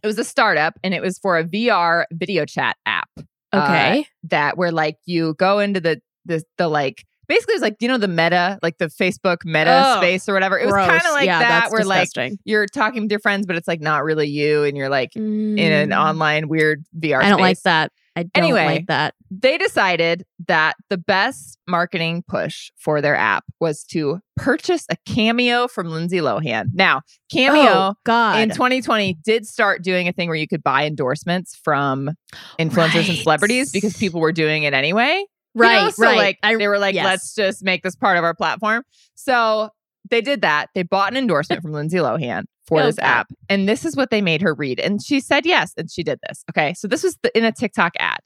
it 0.03 0.07
was 0.07 0.17
a 0.19 0.23
startup, 0.23 0.75
and 0.83 0.93
it 0.93 1.01
was 1.01 1.17
for 1.19 1.37
a 1.37 1.43
VR 1.43 2.05
video 2.11 2.45
chat 2.45 2.75
app. 2.85 3.09
uh, 3.17 3.21
Okay. 3.63 4.07
that 4.23 4.57
where 4.57 4.71
like 4.71 4.97
you 5.05 5.35
go 5.35 5.59
into 5.59 5.79
the 5.79 6.01
the 6.25 6.43
the 6.57 6.67
like 6.67 7.05
basically 7.27 7.53
it 7.53 7.55
was 7.55 7.61
like 7.61 7.75
you 7.79 7.87
know 7.87 7.97
the 7.97 8.07
meta 8.07 8.59
like 8.61 8.77
the 8.77 8.87
Facebook 8.87 9.45
meta 9.45 9.83
Oh, 9.85 9.97
space 9.99 10.27
or 10.27 10.33
whatever. 10.33 10.57
It 10.59 10.65
was 10.65 10.73
kind 10.73 11.01
of 11.05 11.11
like 11.13 11.25
yeah, 11.25 11.39
that 11.39 11.71
where 11.71 11.83
like 11.85 12.09
you're 12.45 12.65
talking 12.67 13.03
with 13.03 13.11
your 13.11 13.19
friends, 13.19 13.45
but 13.45 13.55
it's 13.55 13.67
like 13.67 13.81
not 13.81 14.03
really 14.03 14.27
you, 14.27 14.63
and 14.63 14.75
you're 14.77 14.89
like 14.89 15.15
in 15.15 15.57
an 15.59 15.89
Mm. 15.89 15.97
online 16.09 16.47
weird 16.47 16.83
VR. 16.97 17.21
I 17.23 17.29
don't 17.29 17.39
like 17.41 17.61
that. 17.63 17.91
I 18.15 18.23
don't 18.23 18.43
Anyway. 18.43 18.65
like 18.65 18.87
that. 18.87 19.15
They 19.31 19.57
decided 19.57 20.25
that 20.47 20.75
the 20.89 20.97
best 20.97 21.57
marketing 21.67 22.23
push 22.27 22.71
for 22.77 23.01
their 23.01 23.15
app 23.15 23.43
was 23.59 23.83
to 23.85 24.19
purchase 24.35 24.85
a 24.89 24.95
cameo 25.05 25.67
from 25.67 25.89
Lindsay 25.89 26.19
Lohan. 26.19 26.67
Now, 26.73 27.01
cameo. 27.31 27.61
oh 27.71 27.93
God. 28.05 28.39
In 28.39 28.49
2020, 28.49 29.17
did 29.23 29.47
start 29.47 29.83
doing 29.83 30.07
a 30.07 30.11
thing 30.11 30.29
where 30.29 30.37
you 30.37 30.47
could 30.47 30.63
buy 30.63 30.85
endorsements 30.85 31.55
from 31.63 32.11
influencers 32.59 33.09
and 33.09 33.17
celebrities 33.17 33.71
because 33.71 33.97
people 33.97 34.21
were 34.21 34.31
doing 34.31 34.63
it 34.63 34.73
anyway. 34.73 35.25
You 35.55 35.61
right. 35.61 35.83
know? 35.83 35.89
So 35.89 36.03
right. 36.03 36.17
like 36.17 36.39
I, 36.43 36.55
they 36.55 36.67
were 36.67 36.79
like, 36.79 36.95
yes. 36.95 37.05
let's 37.05 37.35
just 37.35 37.63
make 37.63 37.83
this 37.83 37.95
part 37.95 38.17
of 38.17 38.23
our 38.23 38.35
platform. 38.35 38.83
So 39.15 39.69
they 40.09 40.21
did 40.21 40.41
that. 40.41 40.67
They 40.75 40.83
bought 40.83 41.11
an 41.11 41.17
endorsement 41.17 41.61
from 41.61 41.71
Lindsay 41.71 41.97
Lohan 41.97 42.43
for 42.67 42.81
oh, 42.81 42.85
this 42.85 42.99
app. 42.99 43.31
And 43.49 43.67
this 43.67 43.85
is 43.85 43.95
what 43.95 44.09
they 44.09 44.21
made 44.21 44.41
her 44.41 44.53
read. 44.53 44.79
And 44.79 45.03
she 45.03 45.19
said 45.19 45.45
yes. 45.45 45.73
And 45.77 45.91
she 45.91 46.03
did 46.03 46.19
this. 46.27 46.43
Okay. 46.49 46.73
So 46.73 46.87
this 46.87 47.03
was 47.03 47.17
the, 47.23 47.35
in 47.37 47.43
a 47.45 47.51
TikTok 47.51 47.93
ad. 47.99 48.19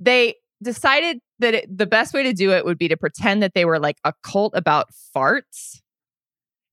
They 0.00 0.34
decided 0.62 1.18
that 1.38 1.54
it, 1.54 1.78
the 1.78 1.86
best 1.86 2.14
way 2.14 2.22
to 2.22 2.32
do 2.32 2.52
it 2.52 2.64
would 2.64 2.78
be 2.78 2.88
to 2.88 2.96
pretend 2.96 3.42
that 3.42 3.54
they 3.54 3.64
were 3.64 3.78
like 3.78 3.98
a 4.04 4.12
cult 4.22 4.52
about 4.56 4.88
farts. 5.14 5.80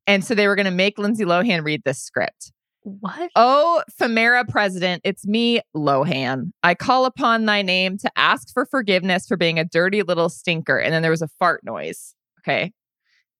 And 0.07 0.23
so 0.23 0.35
they 0.35 0.47
were 0.47 0.55
going 0.55 0.65
to 0.65 0.71
make 0.71 0.97
Lindsay 0.97 1.25
Lohan 1.25 1.63
read 1.63 1.83
this 1.85 2.01
script. 2.01 2.51
what? 2.83 3.29
Oh, 3.35 3.83
Femera 3.99 4.47
president, 4.47 5.01
it's 5.05 5.25
me, 5.25 5.61
Lohan. 5.75 6.51
I 6.63 6.73
call 6.73 7.05
upon 7.05 7.45
thy 7.45 7.61
name 7.61 7.97
to 7.99 8.11
ask 8.15 8.51
for 8.53 8.65
forgiveness 8.65 9.27
for 9.27 9.37
being 9.37 9.59
a 9.59 9.65
dirty 9.65 10.01
little 10.01 10.29
stinker. 10.29 10.77
And 10.77 10.93
then 10.93 11.01
there 11.01 11.11
was 11.11 11.21
a 11.21 11.29
fart 11.39 11.63
noise. 11.63 12.15
Okay. 12.39 12.73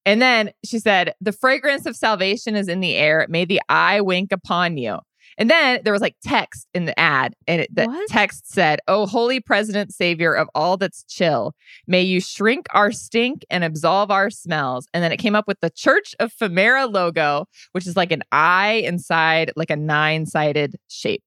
And 0.05 0.21
then 0.21 0.51
she 0.65 0.79
said, 0.79 1.13
The 1.21 1.31
fragrance 1.31 1.85
of 1.85 1.95
salvation 1.95 2.55
is 2.55 2.67
in 2.67 2.79
the 2.79 2.95
air. 2.95 3.25
May 3.29 3.45
the 3.45 3.61
eye 3.69 4.01
wink 4.01 4.31
upon 4.31 4.77
you. 4.77 4.99
And 5.37 5.49
then 5.49 5.79
there 5.83 5.93
was 5.93 6.01
like 6.01 6.17
text 6.23 6.67
in 6.73 6.85
the 6.85 6.99
ad, 6.99 7.33
and 7.47 7.61
it, 7.61 7.73
the 7.73 7.85
What? 7.85 8.09
text 8.09 8.51
said, 8.51 8.79
Oh, 8.87 9.05
holy 9.05 9.39
president, 9.39 9.93
savior 9.93 10.33
of 10.33 10.49
all 10.53 10.75
that's 10.77 11.03
chill, 11.03 11.53
may 11.87 12.01
you 12.01 12.19
shrink 12.19 12.67
our 12.73 12.91
stink 12.91 13.45
and 13.49 13.63
absolve 13.63 14.11
our 14.11 14.29
smells. 14.29 14.87
And 14.93 15.03
then 15.03 15.11
it 15.11 15.17
came 15.17 15.35
up 15.35 15.47
with 15.47 15.59
the 15.61 15.69
Church 15.69 16.13
of 16.19 16.33
Femera 16.33 16.91
logo, 16.91 17.45
which 17.71 17.87
is 17.87 17.95
like 17.95 18.11
an 18.11 18.23
eye 18.31 18.83
inside 18.85 19.51
like 19.55 19.69
a 19.69 19.75
nine 19.77 20.25
sided 20.25 20.75
shape. 20.89 21.23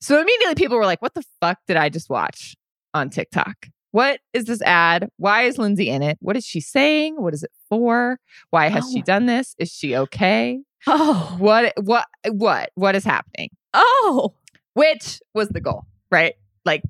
So 0.00 0.20
immediately 0.20 0.54
people 0.56 0.76
were 0.76 0.86
like, 0.86 1.00
What 1.00 1.14
the 1.14 1.24
fuck 1.40 1.58
did 1.66 1.76
I 1.76 1.88
just 1.88 2.10
watch 2.10 2.54
on 2.92 3.08
TikTok? 3.08 3.68
What 3.92 4.20
is 4.32 4.44
this 4.46 4.60
ad? 4.62 5.08
Why 5.18 5.42
is 5.42 5.58
Lindsay 5.58 5.88
in 5.88 6.02
it? 6.02 6.18
What 6.20 6.36
is 6.36 6.44
she 6.44 6.60
saying? 6.60 7.16
What 7.22 7.32
is 7.34 7.42
it 7.42 7.50
for? 7.68 8.18
Why 8.50 8.68
has 8.68 8.84
Oh. 8.86 8.90
she 8.92 9.02
done 9.02 9.26
this? 9.26 9.54
Is 9.58 9.70
she 9.70 9.96
okay? 9.96 10.60
Oh. 10.86 11.36
What 11.38 11.72
what 11.76 12.06
what 12.30 12.70
what 12.74 12.96
is 12.96 13.04
happening? 13.04 13.50
Oh. 13.74 14.34
Which 14.74 15.20
was 15.34 15.48
the 15.50 15.60
goal, 15.60 15.84
right? 16.10 16.34
Like 16.64 16.82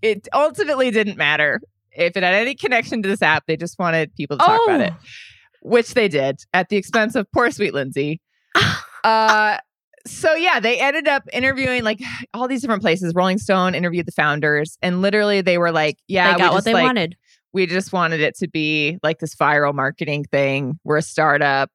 it 0.00 0.28
ultimately 0.32 0.90
didn't 0.90 1.16
matter 1.16 1.60
if 1.92 2.16
it 2.16 2.22
had 2.22 2.34
any 2.34 2.54
connection 2.54 3.02
to 3.02 3.08
this 3.08 3.22
app. 3.22 3.44
They 3.46 3.56
just 3.56 3.78
wanted 3.78 4.14
people 4.14 4.38
to 4.38 4.44
talk 4.44 4.60
about 4.66 4.80
it, 4.80 4.92
which 5.62 5.94
they 5.94 6.08
did 6.08 6.40
at 6.52 6.68
the 6.68 6.76
expense 6.76 7.14
of 7.16 7.30
poor 7.32 7.50
sweet 7.50 7.74
Lindsay. 7.74 8.20
uh 9.04 9.58
so 10.06 10.34
yeah, 10.34 10.60
they 10.60 10.78
ended 10.78 11.08
up 11.08 11.24
interviewing 11.32 11.82
like 11.82 12.00
all 12.34 12.48
these 12.48 12.60
different 12.60 12.82
places. 12.82 13.14
Rolling 13.14 13.38
Stone 13.38 13.74
interviewed 13.74 14.06
the 14.06 14.12
founders, 14.12 14.78
and 14.82 15.02
literally 15.02 15.40
they 15.40 15.58
were 15.58 15.72
like, 15.72 15.98
"Yeah, 16.08 16.28
they 16.28 16.34
we 16.34 16.38
got 16.38 16.52
what 16.52 16.56
just, 16.58 16.64
they 16.66 16.74
like, 16.74 16.84
wanted. 16.84 17.16
we 17.52 17.66
just 17.66 17.92
wanted 17.92 18.20
it 18.20 18.36
to 18.38 18.48
be 18.48 18.98
like 19.02 19.18
this 19.18 19.34
viral 19.34 19.74
marketing 19.74 20.24
thing. 20.24 20.78
We're 20.84 20.98
a 20.98 21.02
startup. 21.02 21.70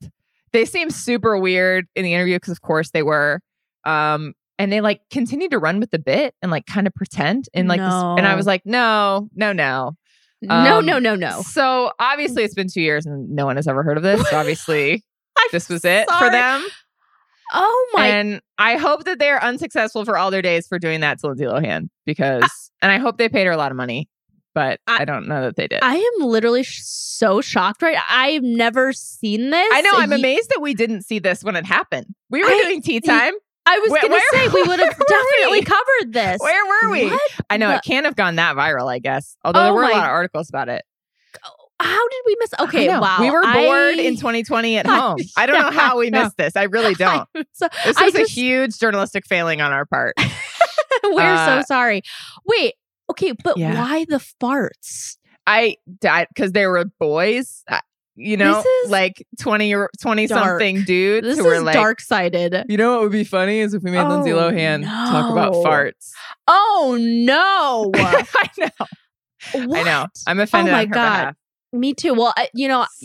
They 0.52 0.66
seemed 0.66 0.94
super 0.94 1.38
weird 1.38 1.88
in 1.96 2.04
the 2.04 2.14
interview 2.14 2.36
because, 2.36 2.52
of 2.52 2.62
course, 2.62 2.92
they 2.92 3.04
were. 3.04 3.40
Um, 3.86 4.34
and 4.58 4.74
they 4.74 4.82
like 4.82 5.02
continued 5.10 5.52
to 5.52 5.60
run 5.60 5.80
with 5.80 5.92
the 5.92 6.00
bit 6.00 6.36
and 6.42 6.52
like 6.52 6.66
kind 6.66 6.86
of 6.86 6.94
pretend 6.94 7.46
and 7.54 7.70
like 7.70 7.80
this. 7.80 7.94
And 7.94 8.28
I 8.28 8.36
was 8.36 8.46
like, 8.46 8.66
no, 8.66 9.30
no, 9.34 9.54
no. 9.54 9.96
no, 10.42 10.56
um, 10.56 10.86
no, 10.86 11.00
no, 11.00 11.16
no. 11.16 11.42
So 11.44 11.92
obviously, 11.98 12.44
it's 12.44 12.56
been 12.56 12.68
two 12.68 12.82
years 12.82 13.06
and 13.06 13.30
no 13.30 13.46
one 13.46 13.56
has 13.56 13.68
ever 13.68 13.84
heard 13.84 13.96
of 13.96 14.04
this. 14.04 14.28
So 14.30 14.38
obviously, 14.38 15.06
this 15.54 15.70
was 15.70 15.86
it 15.86 16.10
for 16.12 16.30
them. 16.30 16.66
Oh 17.52 17.90
my. 17.94 18.08
And 18.08 18.42
I 18.58 18.78
hope 18.78 19.06
that 19.06 19.20
they're 19.20 19.44
unsuccessful 19.44 20.06
for 20.06 20.18
all 20.18 20.32
their 20.32 20.42
days 20.42 20.68
for 20.68 20.80
doing 20.80 21.02
that 21.02 21.20
to 21.20 21.28
Lindsay 21.28 21.46
Lohan 21.46 21.90
because, 22.06 22.44
and 22.82 22.92
I 22.92 22.98
hope 22.98 23.18
they 23.18 23.30
paid 23.30 23.46
her 23.46 23.52
a 23.52 23.58
lot 23.58 23.72
of 23.72 23.78
money, 23.78 24.08
but 24.54 24.80
I, 24.88 25.02
I- 25.02 25.06
don't 25.06 25.28
know 25.28 25.42
that 25.44 25.56
they 25.56 25.68
did. 25.68 25.80
I 25.82 25.96
am 25.96 26.26
literally 26.28 26.64
sh- 26.64 26.82
so 26.84 27.42
shocked 27.42 27.82
right 27.82 27.98
I've 28.10 28.44
never 28.44 28.94
seen 28.94 29.50
this. 29.50 29.70
I 29.74 29.82
know. 29.82 29.92
I'm 29.94 30.12
amazed 30.14 30.50
that 30.50 30.62
we 30.62 30.74
didn't 30.74 31.04
see 31.04 31.20
this 31.20 31.44
when 31.44 31.56
it 31.56 31.66
happened. 31.66 32.08
We 32.30 32.44
were 32.44 32.50
I- 32.50 32.62
doing 32.64 32.82
tea 32.82 33.00
time. 33.02 33.34
I 33.66 33.78
was 33.80 33.90
going 33.90 34.12
to 34.14 34.22
say 34.32 34.48
we 34.48 34.64
would 34.68 34.80
have 34.80 34.98
definitely 35.08 35.60
we? 35.60 35.62
covered 35.62 36.14
this. 36.14 36.40
Where 36.42 36.66
were 36.66 36.92
we? 36.92 37.10
What? 37.10 37.22
I 37.52 37.58
know 37.58 37.70
it 37.72 37.84
can't 37.84 38.06
have 38.06 38.16
gone 38.16 38.38
that 38.38 38.56
viral. 38.56 38.90
I 38.92 38.98
guess, 38.98 39.38
although 39.46 39.60
Oh 39.60 39.64
there 39.66 39.74
were 39.74 39.84
a 39.84 39.90
lot 39.92 40.06
of 40.06 40.10
articles 40.10 40.50
about 40.50 40.70
it. 40.70 40.84
How 41.80 42.08
did 42.10 42.22
we 42.26 42.36
miss? 42.40 42.50
Okay, 42.60 42.88
wow. 42.90 43.18
we 43.22 43.32
were 43.32 43.42
bored 43.42 43.96
I- 44.00 44.02
in 44.02 44.16
2020 44.16 44.78
at 44.78 44.86
I- 44.90 44.98
home. 45.00 45.18
I 45.38 45.46
don't 45.46 45.62
know 45.62 45.72
how 45.80 45.98
we 45.98 46.08
I 46.08 46.24
missed 46.24 46.38
this. 46.38 46.56
I 46.56 46.64
really 46.64 46.94
don't. 46.96 47.28
I'm 47.36 47.44
so, 47.54 47.68
This 47.86 47.98
I 47.98 48.06
was 48.06 48.16
a 48.16 48.24
huge 48.24 48.78
journalistic 48.80 49.26
failing 49.26 49.62
on 49.62 49.72
our 49.72 49.86
part. 49.86 50.14
we're 51.04 51.22
Uh, 51.22 51.62
so 51.62 51.66
sorry. 51.68 52.02
Wait, 52.46 52.74
okay, 53.12 53.34
but 53.44 53.58
Yeah. 53.58 53.80
why 53.82 54.06
the 54.06 54.18
farts? 54.42 55.16
I 55.48 55.78
died 56.00 56.28
because 56.34 56.52
they 56.52 56.68
were 56.68 56.86
boys. 57.00 57.64
I, 57.70 57.80
you 58.16 58.36
know, 58.36 58.62
like 58.88 59.26
20 59.40 59.74
or 59.76 59.90
20 60.02 60.28
something 60.28 60.82
dudes 60.84 61.26
This 61.26 61.38
who 61.40 61.46
were 61.46 61.62
like, 61.62 61.74
dark 61.74 62.02
sided. 62.02 62.66
you 62.68 62.76
know 62.76 62.96
what 62.96 63.04
would 63.04 63.12
be 63.14 63.24
funny 63.24 63.60
is 63.60 63.74
if 63.74 63.82
we 63.82 63.92
made 63.92 64.06
Lindsay 64.06 64.34
Oh, 64.34 64.38
Lohan 64.52 64.84
talk 64.84 65.32
about 65.32 65.54
farts. 65.54 66.12
Oh 66.46 66.98
no! 67.00 67.90
I 67.96 68.50
know. 68.58 68.70
I 69.54 69.66
What? 69.66 69.86
know. 69.86 70.06
I'm 70.28 70.40
offended 70.42 70.74
Oh 70.74 70.78
my 70.78 70.86
God. 70.86 70.92
behalf. 70.94 71.36
Me 71.72 71.94
too. 71.94 72.14
Well, 72.14 72.34
I, 72.36 72.50
you 72.54 72.68
know, 72.68 72.86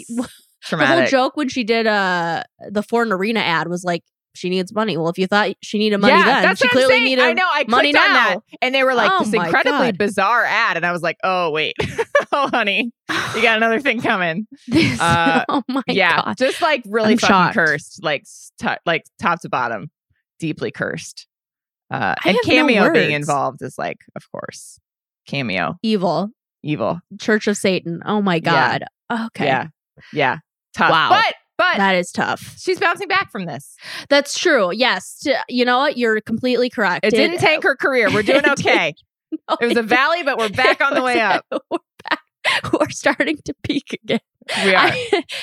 the 0.71 0.87
whole 0.87 1.07
joke 1.07 1.37
when 1.37 1.49
she 1.49 1.65
did 1.65 1.87
uh 1.87 2.43
the 2.71 2.83
Fornarina 2.83 3.41
ad 3.41 3.69
was 3.69 3.85
like 3.85 4.03
she 4.35 4.51
needs 4.51 4.75
money. 4.75 4.97
Well, 4.97 5.09
if 5.09 5.19
you 5.19 5.27
thought 5.27 5.53
she 5.63 5.79
needed 5.79 5.99
money 5.99 6.13
yeah, 6.15 6.25
then, 6.25 6.43
that's 6.43 6.61
she 6.61 6.67
what 6.67 6.73
clearly 6.73 7.01
needed 7.01 7.25
I 7.25 7.33
know. 7.35 7.47
I 7.47 7.65
money 7.69 7.93
now. 7.93 8.03
that, 8.03 8.37
and 8.61 8.75
they 8.75 8.83
were 8.83 8.95
like 8.95 9.11
Oh 9.13 9.25
this 9.25 9.33
incredibly 9.33 9.89
God. 9.93 9.99
bizarre 9.99 10.45
ad, 10.45 10.77
and 10.77 10.85
I 10.85 10.91
was 10.93 11.03
like, 11.03 11.17
"Oh 11.23 11.51
wait, 11.51 11.77
oh 12.33 12.49
honey, 12.49 12.91
you 13.37 13.43
got 13.43 13.57
another 13.57 13.81
thing 13.81 14.01
coming." 14.01 14.47
this. 14.69 15.01
Uh, 15.01 15.45
oh 15.49 15.63
my 15.69 15.83
yeah, 15.87 16.21
god! 16.23 16.37
just 16.37 16.61
like 16.61 16.83
really 16.87 17.13
I'm 17.13 17.19
fucking 17.19 17.33
shocked. 17.33 17.55
cursed, 17.55 18.03
like 18.03 18.25
to- 18.59 18.79
like 18.85 19.05
top 19.21 19.41
to 19.43 19.49
bottom, 19.49 19.91
deeply 20.41 20.71
cursed. 20.73 21.29
Uh, 21.91 22.15
and 22.25 22.37
have 22.37 22.47
no 22.47 22.51
cameo 22.53 22.93
being 22.93 23.13
involved 23.13 23.63
is 23.63 23.79
like, 23.79 23.99
of 24.17 24.25
course, 24.33 24.81
cameo, 25.29 25.77
Evil 25.83 26.31
evil. 26.65 27.01
Church 27.21 27.47
of 27.47 27.57
Satan. 27.57 28.01
Oh 28.05 28.21
my 28.23 28.37
Yeah. 28.37 28.79
god. 28.79 28.85
Okay. 29.27 29.47
Yeah, 29.47 29.67
yeah, 30.13 30.39
tough. 30.77 30.91
Wow. 30.91 31.09
But 31.11 31.35
but 31.57 31.77
That 31.77 31.95
is 31.95 32.11
tough. 32.11 32.57
she's 32.59 32.81
bouncing 32.81 33.07
back 33.07 33.31
from 33.31 33.45
this. 33.47 33.77
That's 34.09 34.37
true. 34.39 34.71
Yes. 34.75 35.21
T- 35.23 35.35
You 35.49 35.65
know 35.65 35.79
what? 35.79 35.97
You're 35.97 36.21
completely 36.21 36.69
correct. 36.69 37.05
It 37.05 37.11
didn't 37.13 37.39
tank 37.39 37.63
her 37.63 37.77
career. 37.77 38.11
We're 38.13 38.23
doing 38.25 38.49
okay. 38.49 38.95
No, 39.51 39.57
It 39.61 39.67
was 39.67 39.77
a 39.77 39.83
valley, 39.83 40.23
but 40.23 40.39
we're 40.39 40.49
back 40.65 40.81
on 40.81 40.95
the 40.95 41.03
way 41.03 41.21
up. 41.21 41.45
We're 41.51 41.79
back. 42.09 42.73
We're 42.73 42.91
starting 42.91 43.37
to 43.45 43.55
peak 43.65 43.99
again. 44.05 44.21
We 44.65 44.75
are. 44.75 44.93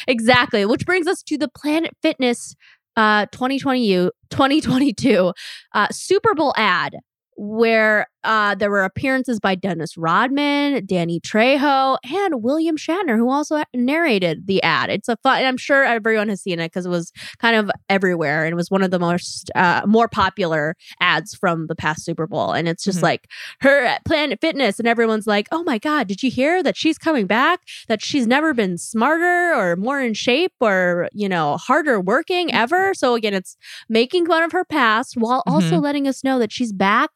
exactly. 0.08 0.66
Which 0.66 0.86
brings 0.86 1.08
us 1.08 1.22
to 1.24 1.38
the 1.38 1.48
Planet 1.50 1.92
Fitness 2.02 2.56
uh 2.98 3.26
2020 3.32 4.10
2022 4.30 5.34
uh 5.74 5.88
Super 5.92 6.34
Bowl 6.36 6.54
ad 6.58 6.96
where 7.38 8.08
uh 8.24 8.56
there 8.56 8.70
were 8.72 8.84
appearances 8.84 9.40
by 9.40 9.56
Dennis 9.56 9.98
Rodman, 9.98 10.86
Danny 10.86 11.20
Trejo, 11.20 11.98
and 12.04 12.44
William 12.44 12.78
Shatner, 12.78 13.18
who 13.18 13.30
also 13.30 13.62
narrated 13.74 14.48
the 14.48 14.62
ad. 14.64 14.90
It's 14.90 15.10
a 15.10 15.18
fun, 15.24 15.44
I'm 15.44 15.58
sure 15.58 15.84
everyone 15.84 16.30
has 16.30 16.42
seen 16.42 16.60
it 16.60 16.68
because 16.68 16.86
it 16.86 16.90
was 16.90 17.12
kind 17.40 17.56
of 17.56 17.72
everywhere 17.90 18.44
and 18.46 18.52
it 18.54 18.56
was 18.56 18.70
one 18.72 18.84
of 18.84 18.92
the 18.92 19.00
most 19.00 19.50
uh 19.56 19.82
more 19.86 20.08
popular 20.08 20.76
ads 21.00 21.34
from 21.36 21.68
the 21.68 21.76
past 21.76 22.06
Super 22.06 22.28
Bowl. 22.28 22.52
And 22.54 22.68
it's 22.68 22.84
just 22.84 23.00
Mhm. 23.00 23.04
like 23.04 23.28
her 23.62 23.84
at 23.86 24.06
Planet 24.06 24.40
Fitness, 24.42 24.80
and 24.80 24.88
everyone's 24.88 25.28
like, 25.28 25.48
"Oh 25.52 25.64
my 25.64 25.78
God, 25.78 26.08
did 26.08 26.24
you 26.24 26.30
hear 26.32 26.62
that 26.64 26.78
she's 26.78 26.98
coming 26.98 27.28
back? 27.28 27.60
That 27.88 28.04
she's 28.04 28.28
never 28.28 28.54
been 28.54 28.78
smarter 28.78 29.54
or 29.56 29.76
more 29.76 30.00
in 30.02 30.14
shape 30.14 30.54
or 30.60 31.10
you 31.14 31.28
know 31.30 31.58
harder 31.58 32.00
working 32.00 32.54
ever." 32.54 32.94
So 32.94 33.16
again, 33.16 33.34
it's 33.34 33.58
making 33.90 34.26
fun 34.28 34.44
of 34.44 34.52
her 34.52 34.66
past 34.66 35.16
while 35.18 35.44
also 35.48 35.78
letting 35.82 36.08
us 36.08 36.24
know 36.24 36.40
that 36.40 36.52
she's 36.52 36.72
back, 36.74 37.10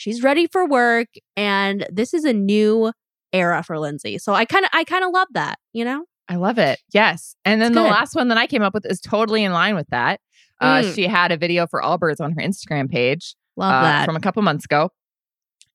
she's 0.00 0.22
ready 0.22 0.46
for 0.46 0.66
work, 0.66 1.08
and 1.36 1.86
this 1.92 2.14
is 2.14 2.24
a 2.24 2.32
new 2.32 2.92
era 3.32 3.62
for 3.62 3.78
Lindsay. 3.78 4.18
So 4.18 4.32
I 4.32 4.44
kind 4.44 4.64
of, 4.64 4.70
I 4.72 4.84
kind 4.84 5.04
of 5.04 5.12
love 5.12 5.28
that. 5.34 5.58
You 5.72 5.84
know, 5.84 6.04
I 6.28 6.36
love 6.36 6.58
it. 6.58 6.80
Yes. 6.92 7.36
And 7.44 7.60
then 7.60 7.72
the 7.72 7.82
last 7.82 8.14
one 8.14 8.28
that 8.28 8.38
I 8.38 8.46
came 8.46 8.62
up 8.62 8.72
with 8.74 8.86
is 8.86 9.00
totally 9.00 9.44
in 9.44 9.52
line 9.52 9.74
with 9.74 9.88
that. 9.90 10.20
Uh, 10.60 10.82
Mm. 10.82 10.94
She 10.94 11.06
had 11.06 11.32
a 11.32 11.36
video 11.36 11.66
for 11.66 11.80
Allbirds 11.80 12.20
on 12.20 12.32
her 12.32 12.42
Instagram 12.42 12.90
page 12.90 13.34
love 13.56 13.72
uh, 13.72 13.82
that. 13.82 14.04
from 14.04 14.16
a 14.16 14.20
couple 14.20 14.42
months 14.42 14.64
ago. 14.64 14.90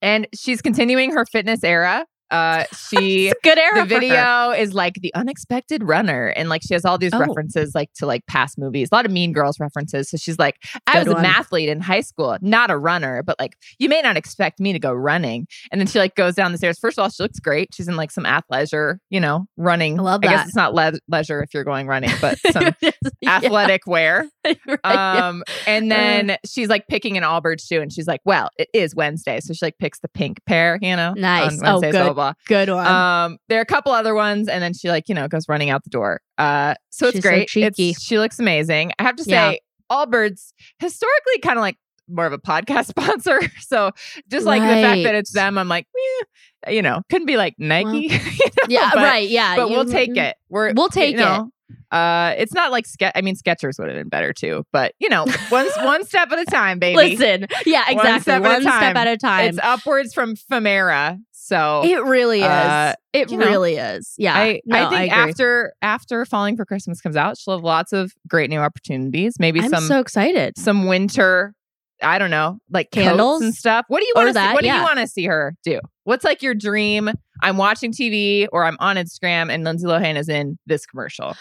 And 0.01 0.27
she's 0.35 0.61
continuing 0.61 1.11
her 1.11 1.25
fitness 1.25 1.63
era. 1.63 2.05
Uh, 2.31 2.63
she 2.89 3.31
good 3.43 3.57
era. 3.57 3.81
the 3.81 3.85
video 3.85 4.51
is 4.51 4.73
like 4.73 4.95
the 4.95 5.13
unexpected 5.13 5.83
runner 5.83 6.27
and 6.29 6.49
like 6.49 6.61
she 6.67 6.73
has 6.73 6.83
all 6.85 6.97
these 6.97 7.13
Oh. 7.13 7.19
references 7.19 7.73
like 7.75 7.93
to 7.93 8.05
like 8.05 8.25
past 8.27 8.57
movies 8.57 8.89
a 8.91 8.95
lot 8.95 9.05
of 9.05 9.11
mean 9.11 9.31
girls 9.31 9.59
references 9.59 10.09
so 10.09 10.17
she's 10.17 10.39
like 10.39 10.55
i 10.87 10.93
Good 10.99 11.07
was 11.07 11.15
one. 11.15 11.25
a 11.25 11.27
mathlete 11.27 11.67
in 11.67 11.81
high 11.81 12.01
school 12.01 12.35
not 12.41 12.71
a 12.71 12.77
runner 12.77 13.21
but 13.21 13.37
like 13.39 13.55
you 13.79 13.87
may 13.89 14.01
not 14.01 14.17
expect 14.17 14.59
me 14.59 14.73
to 14.73 14.79
go 14.79 14.91
running 14.91 15.47
and 15.71 15.79
then 15.79 15.87
she 15.87 15.99
like 15.99 16.15
goes 16.15 16.33
down 16.35 16.51
the 16.51 16.57
stairs 16.57 16.79
first 16.79 16.97
of 16.97 17.03
all 17.03 17.09
she 17.09 17.21
looks 17.21 17.39
great 17.39 17.69
she's 17.75 17.87
in 17.87 17.95
like 17.95 18.09
some 18.11 18.23
athleisure 18.23 18.97
you 19.11 19.19
know 19.19 19.45
running 19.57 19.99
I 19.99 20.03
love 20.03 20.21
i 20.23 20.27
guess 20.27 20.47
it's 20.47 20.55
not 20.55 20.73
le- 20.73 20.99
leisure 21.07 21.41
if 21.43 21.53
you're 21.53 21.63
going 21.63 21.85
running 21.87 22.11
but 22.21 22.39
some 22.51 22.71
Yeah, 22.81 22.91
athletic 23.27 23.85
wear 23.85 24.27
right, 24.45 24.57
yeah. 24.83 25.27
um 25.27 25.43
and 25.67 25.91
then 25.91 26.37
she's 26.45 26.69
like 26.69 26.87
picking 26.87 27.17
an 27.17 27.23
allbird 27.23 27.61
shoe 27.65 27.81
and 27.81 27.93
she's 27.93 28.07
like 28.07 28.21
well 28.25 28.49
it 28.57 28.67
is 28.73 28.95
wednesday 28.95 29.39
so 29.41 29.53
she 29.53 29.63
like 29.65 29.77
picks 29.77 29.99
the 29.99 30.07
pink 30.09 30.39
pair 30.47 30.79
you 30.81 30.95
know 30.95 31.13
Nice. 31.15 31.61
on 31.61 31.67
Oh, 31.75 31.81
good. 31.81 32.14
Blah, 32.15 32.33
good 32.47 32.69
one. 32.69 32.87
Um, 32.87 33.37
there 33.49 33.59
are 33.59 33.61
a 33.61 33.65
couple 33.65 33.91
other 33.91 34.15
ones, 34.15 34.47
and 34.47 34.63
then 34.63 34.73
she 34.73 34.89
like 34.89 35.07
you 35.07 35.13
know 35.15 35.27
goes 35.27 35.47
running 35.47 35.69
out 35.69 35.83
the 35.83 35.89
door. 35.91 36.21
Uh, 36.37 36.73
so 36.89 37.07
it's 37.07 37.17
She's 37.17 37.23
so 37.23 37.29
great. 37.29 37.47
cheeky. 37.47 37.89
It's, 37.91 38.01
she 38.01 38.17
looks 38.17 38.39
amazing. 38.39 38.91
I 38.97 39.03
have 39.03 39.15
to 39.17 39.23
Yeah. 39.27 39.51
say, 39.51 39.59
Allbirds 39.91 40.53
historically 40.79 41.39
kind 41.43 41.57
of 41.57 41.61
like 41.61 41.77
more 42.07 42.25
of 42.25 42.33
a 42.33 42.37
podcast 42.37 42.85
sponsor. 42.89 43.39
So 43.59 43.91
just 44.29 44.45
like 44.45 44.61
the 44.61 44.67
fact 44.67 45.03
that 45.03 45.15
it's 45.15 45.31
them, 45.31 45.57
I'm 45.57 45.67
like, 45.67 45.87
eh, 46.65 46.71
you 46.71 46.81
know, 46.81 47.01
couldn't 47.09 47.27
be 47.27 47.37
like 47.37 47.55
Nike. 47.57 47.85
Well, 47.85 48.01
you 48.09 48.09
know, 48.09 48.65
yeah, 48.69 48.89
but, 48.93 49.03
right. 49.03 49.29
Yeah, 49.29 49.55
But 49.55 49.69
we'll 49.69 49.85
take 49.85 50.15
it. 50.17 50.35
We're 50.49 50.73
We'll 50.73 50.89
take 50.89 51.11
you 51.11 51.17
know, 51.17 51.51
Uh, 51.91 52.33
it's 52.37 52.53
not 52.53 52.71
like 52.71 52.85
ske- 52.85 53.11
I 53.15 53.21
mean, 53.21 53.35
Skechers 53.35 53.79
would 53.79 53.87
have 53.87 53.97
been 53.97 54.09
better 54.09 54.33
too, 54.33 54.63
but 54.71 54.93
you 54.99 55.09
know, 55.09 55.25
one 55.49 55.67
one 55.83 56.05
step 56.05 56.31
at 56.31 56.39
a 56.39 56.45
time, 56.45 56.79
baby. 56.79 56.95
Listen, 57.15 57.47
yeah, 57.65 57.83
One 57.85 57.97
exactly. 57.97 58.21
step 58.21 58.41
One 58.41 58.51
at 58.51 58.59
a 58.59 58.63
step 58.63 58.95
at 58.95 59.07
a 59.07 59.17
time. 59.17 59.49
it's 59.49 59.59
upwards 59.61 60.13
from 60.13 60.35
Femera. 60.35 61.17
So 61.31 61.83
It 61.85 62.03
really 62.03 62.39
is. 62.39 62.45
Uh, 62.47 62.93
it 63.13 63.31
you 63.31 63.37
know, 63.37 63.45
really 63.45 63.75
is. 63.75 64.13
Yeah. 64.17 64.35
I, 64.35 64.61
no, 64.65 64.77
I 64.77 64.89
think 64.89 65.11
agree. 65.11 65.29
after 65.29 65.73
after 65.81 66.25
Falling 66.25 66.57
for 66.57 66.65
Christmas 66.65 67.01
comes 67.01 67.15
out, 67.15 67.37
she'll 67.37 67.55
have 67.55 67.63
lots 67.63 67.93
of 67.93 68.11
great 68.27 68.49
new 68.49 68.57
opportunities. 68.59 69.35
Maybe 69.39 69.61
I'm 69.61 69.69
some 69.69 69.83
so 69.83 69.99
excited. 69.99 70.57
some 70.57 70.87
winter, 70.87 71.53
I 72.01 72.17
don't 72.19 72.29
know, 72.31 72.59
like 72.69 72.91
Candles? 72.91 73.41
and 73.41 73.53
stuff. 73.53 73.85
What 73.87 73.99
do 74.01 74.05
you 74.05 74.13
want 74.15 74.33
to 74.35 74.39
What 74.53 74.61
do 74.61 74.67
you 74.67 74.73
want 74.81 74.99
to 74.99 75.07
see 75.07 75.25
her 75.25 75.55
do? 75.63 75.79
What's 76.03 76.23
like 76.25 76.41
your 76.41 76.53
dream? 76.53 77.09
I'm 77.41 77.57
watching 77.57 77.91
TV 77.91 78.47
or 78.51 78.65
I'm 78.65 78.77
on 78.79 78.95
Instagram 78.97 79.51
and 79.51 79.63
Lindsay 79.63 79.87
Lohan 79.87 80.15
is 80.17 80.29
in 80.29 80.57
this 80.65 80.85
commercial. 80.85 81.35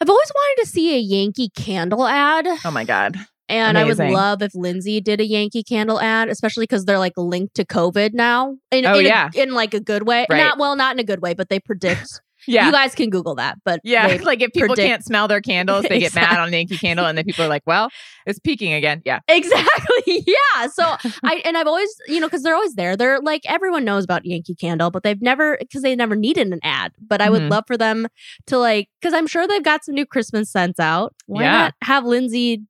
I've 0.00 0.08
always 0.08 0.32
wanted 0.34 0.62
to 0.64 0.68
see 0.70 0.94
a 0.96 0.98
Yankee 0.98 1.50
candle 1.50 2.06
ad, 2.06 2.46
Oh 2.64 2.70
my 2.70 2.84
god. 2.84 3.16
and 3.48 3.76
I 3.76 3.84
would 3.84 3.98
love 3.98 4.42
if 4.42 4.54
Lindsay 4.54 5.00
did 5.00 5.20
a 5.20 5.26
Yankee 5.26 5.62
candle 5.62 6.00
ad, 6.00 6.28
especially 6.28 6.64
because 6.64 6.84
they're 6.86 6.98
like 6.98 7.12
linked 7.16 7.54
to 7.56 7.64
COVID 7.64 8.14
now. 8.14 8.56
In, 8.70 8.86
Oh, 8.86 8.98
in, 8.98 9.04
a- 9.06 9.08
yeah. 9.08 9.30
in 9.34 9.52
like 9.52 9.74
a 9.74 9.80
good 9.80 10.06
way. 10.06 10.26
Right. 10.30 10.38
Not 10.38 10.58
well, 10.58 10.74
not 10.76 10.94
in 10.96 11.00
a 11.00 11.04
good 11.04 11.20
way, 11.20 11.34
but 11.34 11.48
they 11.50 11.60
predict. 11.60 12.20
Yeah. 12.46 12.66
You 12.66 12.72
guys 12.72 12.94
can 12.94 13.10
Google 13.10 13.34
that, 13.36 13.58
but 13.64 13.80
yeah, 13.84 14.18
like 14.22 14.40
if 14.40 14.52
people 14.52 14.68
predict- 14.68 14.86
can't 14.88 15.04
smell 15.04 15.28
their 15.28 15.40
candles, 15.40 15.84
they 15.88 15.98
get 16.00 16.14
mad 16.14 16.38
on 16.38 16.48
a 16.48 16.56
Yankee 16.56 16.78
Candle, 16.78 17.06
and 17.06 17.16
then 17.18 17.24
people 17.24 17.44
are 17.44 17.48
like, 17.48 17.62
"Well, 17.66 17.90
it's 18.26 18.38
peaking 18.38 18.72
again." 18.72 19.02
Yeah, 19.04 19.20
Exactly. 19.28 20.24
Yeah. 20.26 20.66
So 20.68 20.96
I 21.22 21.42
and 21.44 21.56
I've 21.56 21.66
always, 21.66 21.88
you 22.08 22.20
know, 22.20 22.26
because 22.26 22.42
they're 22.42 22.54
always 22.54 22.74
there. 22.74 22.96
They're 22.96 23.20
like 23.20 23.42
everyone 23.46 23.84
knows 23.84 24.04
about 24.04 24.24
Yankee 24.24 24.54
Candle, 24.54 24.90
but 24.90 25.02
they've 25.02 25.20
never 25.20 25.56
because 25.60 25.82
they 25.82 25.94
never 25.94 26.16
needed 26.16 26.48
an 26.52 26.60
ad. 26.62 26.92
But 27.00 27.20
I 27.20 27.30
would 27.30 27.42
Mhm. 27.42 27.50
love 27.50 27.64
for 27.66 27.76
them 27.76 28.06
to 28.46 28.58
like 28.58 28.88
because 29.00 29.14
I'm 29.14 29.26
sure 29.26 29.46
they've 29.46 29.62
got 29.62 29.84
some 29.84 29.94
new 29.94 30.06
Christmas 30.06 30.50
scents 30.50 30.80
out. 30.80 31.14
Why 31.26 31.42
Yeah. 31.42 31.52
not 31.58 31.74
have 31.82 32.04
Lindsay 32.04 32.62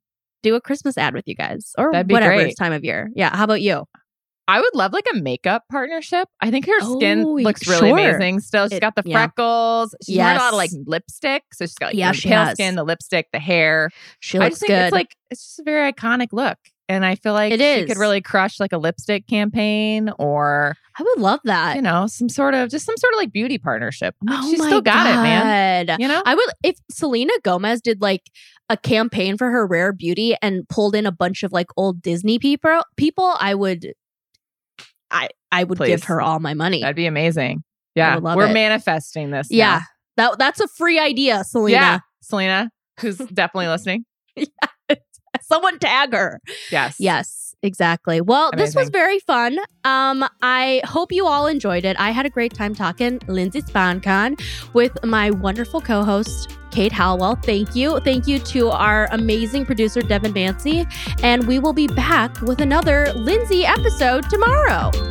do 0.43 0.55
a 0.55 0.61
Christmas 0.61 0.97
ad 0.97 1.13
with 1.13 1.27
you 1.27 1.35
guys 1.35 1.71
or 1.77 1.91
whatever 1.91 2.33
great. 2.35 2.47
it's 2.47 2.59
time 2.59 2.73
of 2.73 2.83
year? 2.83 3.09
Yeah. 3.15 3.35
How 3.35 3.43
about 3.45 3.61
you? 3.61 3.85
I 4.51 4.59
would 4.59 4.75
love 4.75 4.91
like 4.91 5.05
a 5.13 5.17
makeup 5.17 5.63
partnership. 5.71 6.27
I 6.41 6.51
think 6.51 6.65
her 6.65 6.79
skin 6.81 7.23
Oh, 7.25 7.33
looks 7.35 7.65
really 7.67 7.89
sure. 7.89 8.15
amazing. 8.15 8.41
Still, 8.41 8.65
she's 8.67 8.77
It- 8.77 8.81
got 8.81 8.95
the 8.95 9.03
yeah. 9.05 9.15
freckles. 9.17 9.95
She's 10.05 10.17
wearing 10.17 10.37
a 10.37 10.39
lot 10.39 10.53
of 10.53 10.57
like 10.57 10.71
lipstick, 10.85 11.43
so 11.53 11.65
she's 11.65 11.75
got 11.75 11.87
like 11.87 11.95
Yeah, 11.95 12.11
the 12.11 12.17
she 12.17 12.29
pale 12.29 12.43
has. 12.45 12.53
skin, 12.55 12.75
the 12.75 12.83
lipstick, 12.83 13.27
the 13.31 13.39
hair. 13.39 13.89
She 14.19 14.37
I 14.37 14.41
looks 14.41 14.51
just 14.55 14.61
think 14.61 14.69
good. 14.71 14.83
it's 14.87 14.91
like 14.93 15.15
it's 15.29 15.41
just 15.45 15.59
a 15.59 15.63
very 15.63 15.91
iconic 15.91 16.27
look, 16.33 16.57
and 16.89 17.05
I 17.05 17.15
feel 17.15 17.31
like 17.33 17.53
It 17.53 17.59
she 17.79 17.85
could 17.85 17.97
really 17.97 18.19
crush 18.21 18.59
like 18.59 18.73
a 18.73 18.77
lipstick 18.77 19.25
campaign 19.27 20.11
or 20.19 20.75
I 20.99 21.03
would 21.03 21.19
love 21.19 21.39
that. 21.45 21.77
you 21.77 21.81
know 21.81 22.07
some 22.07 22.27
sort 22.27 22.53
of 22.53 22.69
just 22.69 22.85
some 22.85 22.97
sort 22.97 23.13
of 23.13 23.17
like 23.19 23.31
beauty 23.31 23.57
partnership. 23.57 24.15
Like, 24.27 24.39
oh 24.43 24.53
still 24.55 24.81
got 24.81 25.07
it, 25.07 25.15
man. 25.15 25.95
You 25.99 26.07
know, 26.09 26.21
I 26.25 26.35
would 26.35 26.45
if 26.63 26.75
Selena 26.91 27.31
Gomez 27.43 27.79
did 27.81 28.01
like 28.01 28.23
a 28.69 28.75
campaign 28.77 29.37
for 29.37 29.49
her 29.51 29.65
rare 29.65 29.93
beauty 29.93 30.35
and 30.41 30.67
pulled 30.69 30.95
in 30.95 31.05
a 31.05 31.11
bunch 31.11 31.43
of 31.43 31.51
like 31.53 31.67
old 31.77 32.01
Disney 32.01 32.37
people 32.39 32.81
people, 32.97 33.35
I 33.39 33.55
would 33.55 33.93
I 35.11 35.29
I 35.51 35.63
would 35.65 35.77
Please. 35.77 35.89
give 35.89 36.03
her 36.05 36.21
all 36.21 36.39
my 36.39 36.53
money. 36.53 36.81
that'd 36.81 36.95
be 36.95 37.05
amazing. 37.05 37.63
Yeah, 37.95 38.17
we're 38.19 38.47
it. 38.47 38.53
manifesting 38.53 39.31
this. 39.31 39.47
yeah. 39.49 39.81
now. 40.17 40.29
That 40.29 40.39
that's 40.39 40.59
a 40.59 40.67
free 40.69 40.97
idea, 40.99 41.43
Selena. 41.43 41.71
yeah, 41.75 41.99
Selena. 42.21 42.71
Selena, 43.01 43.17
who's 43.17 43.17
definitely 43.33 43.67
listening. 43.67 44.05
Someone 45.41 45.79
tag 45.79 46.13
her. 46.13 46.39
Yes, 46.71 46.95
Yes, 46.99 47.50
exactly. 47.63 48.21
Well, 48.21 48.51
this 48.55 48.75
was 48.75 48.89
very 48.89 49.19
fun. 49.19 49.57
Um, 49.83 50.25
I 50.41 50.81
hope 50.85 51.11
you 51.11 51.25
all 51.25 51.47
enjoyed 51.47 51.85
it. 51.85 51.99
I 51.99 52.11
had 52.11 52.25
a 52.25 52.29
great 52.29 52.53
time 52.53 52.75
talking 52.75 53.19
Lindsay 53.27 53.61
SponCon 53.61 54.41
with 54.73 55.03
my 55.03 55.31
wonderful 55.31 55.81
co-host 55.81 56.57
Kate 56.71 56.91
Halwell. 56.91 57.35
Thank 57.35 57.75
you. 57.75 57.99
Thank 57.99 58.27
you 58.27 58.39
to 58.39 58.69
our 58.69 59.07
amazing 59.11 59.65
producer 59.65 60.01
Devin 60.01 60.31
Bancy, 60.31 60.87
And 61.21 61.47
we 61.47 61.59
will 61.59 61.73
be 61.73 61.87
back 61.87 62.39
with 62.41 62.61
another 62.61 63.11
Lindsay 63.13 63.65
episode 63.65 64.29
tomorrow. 64.29 65.10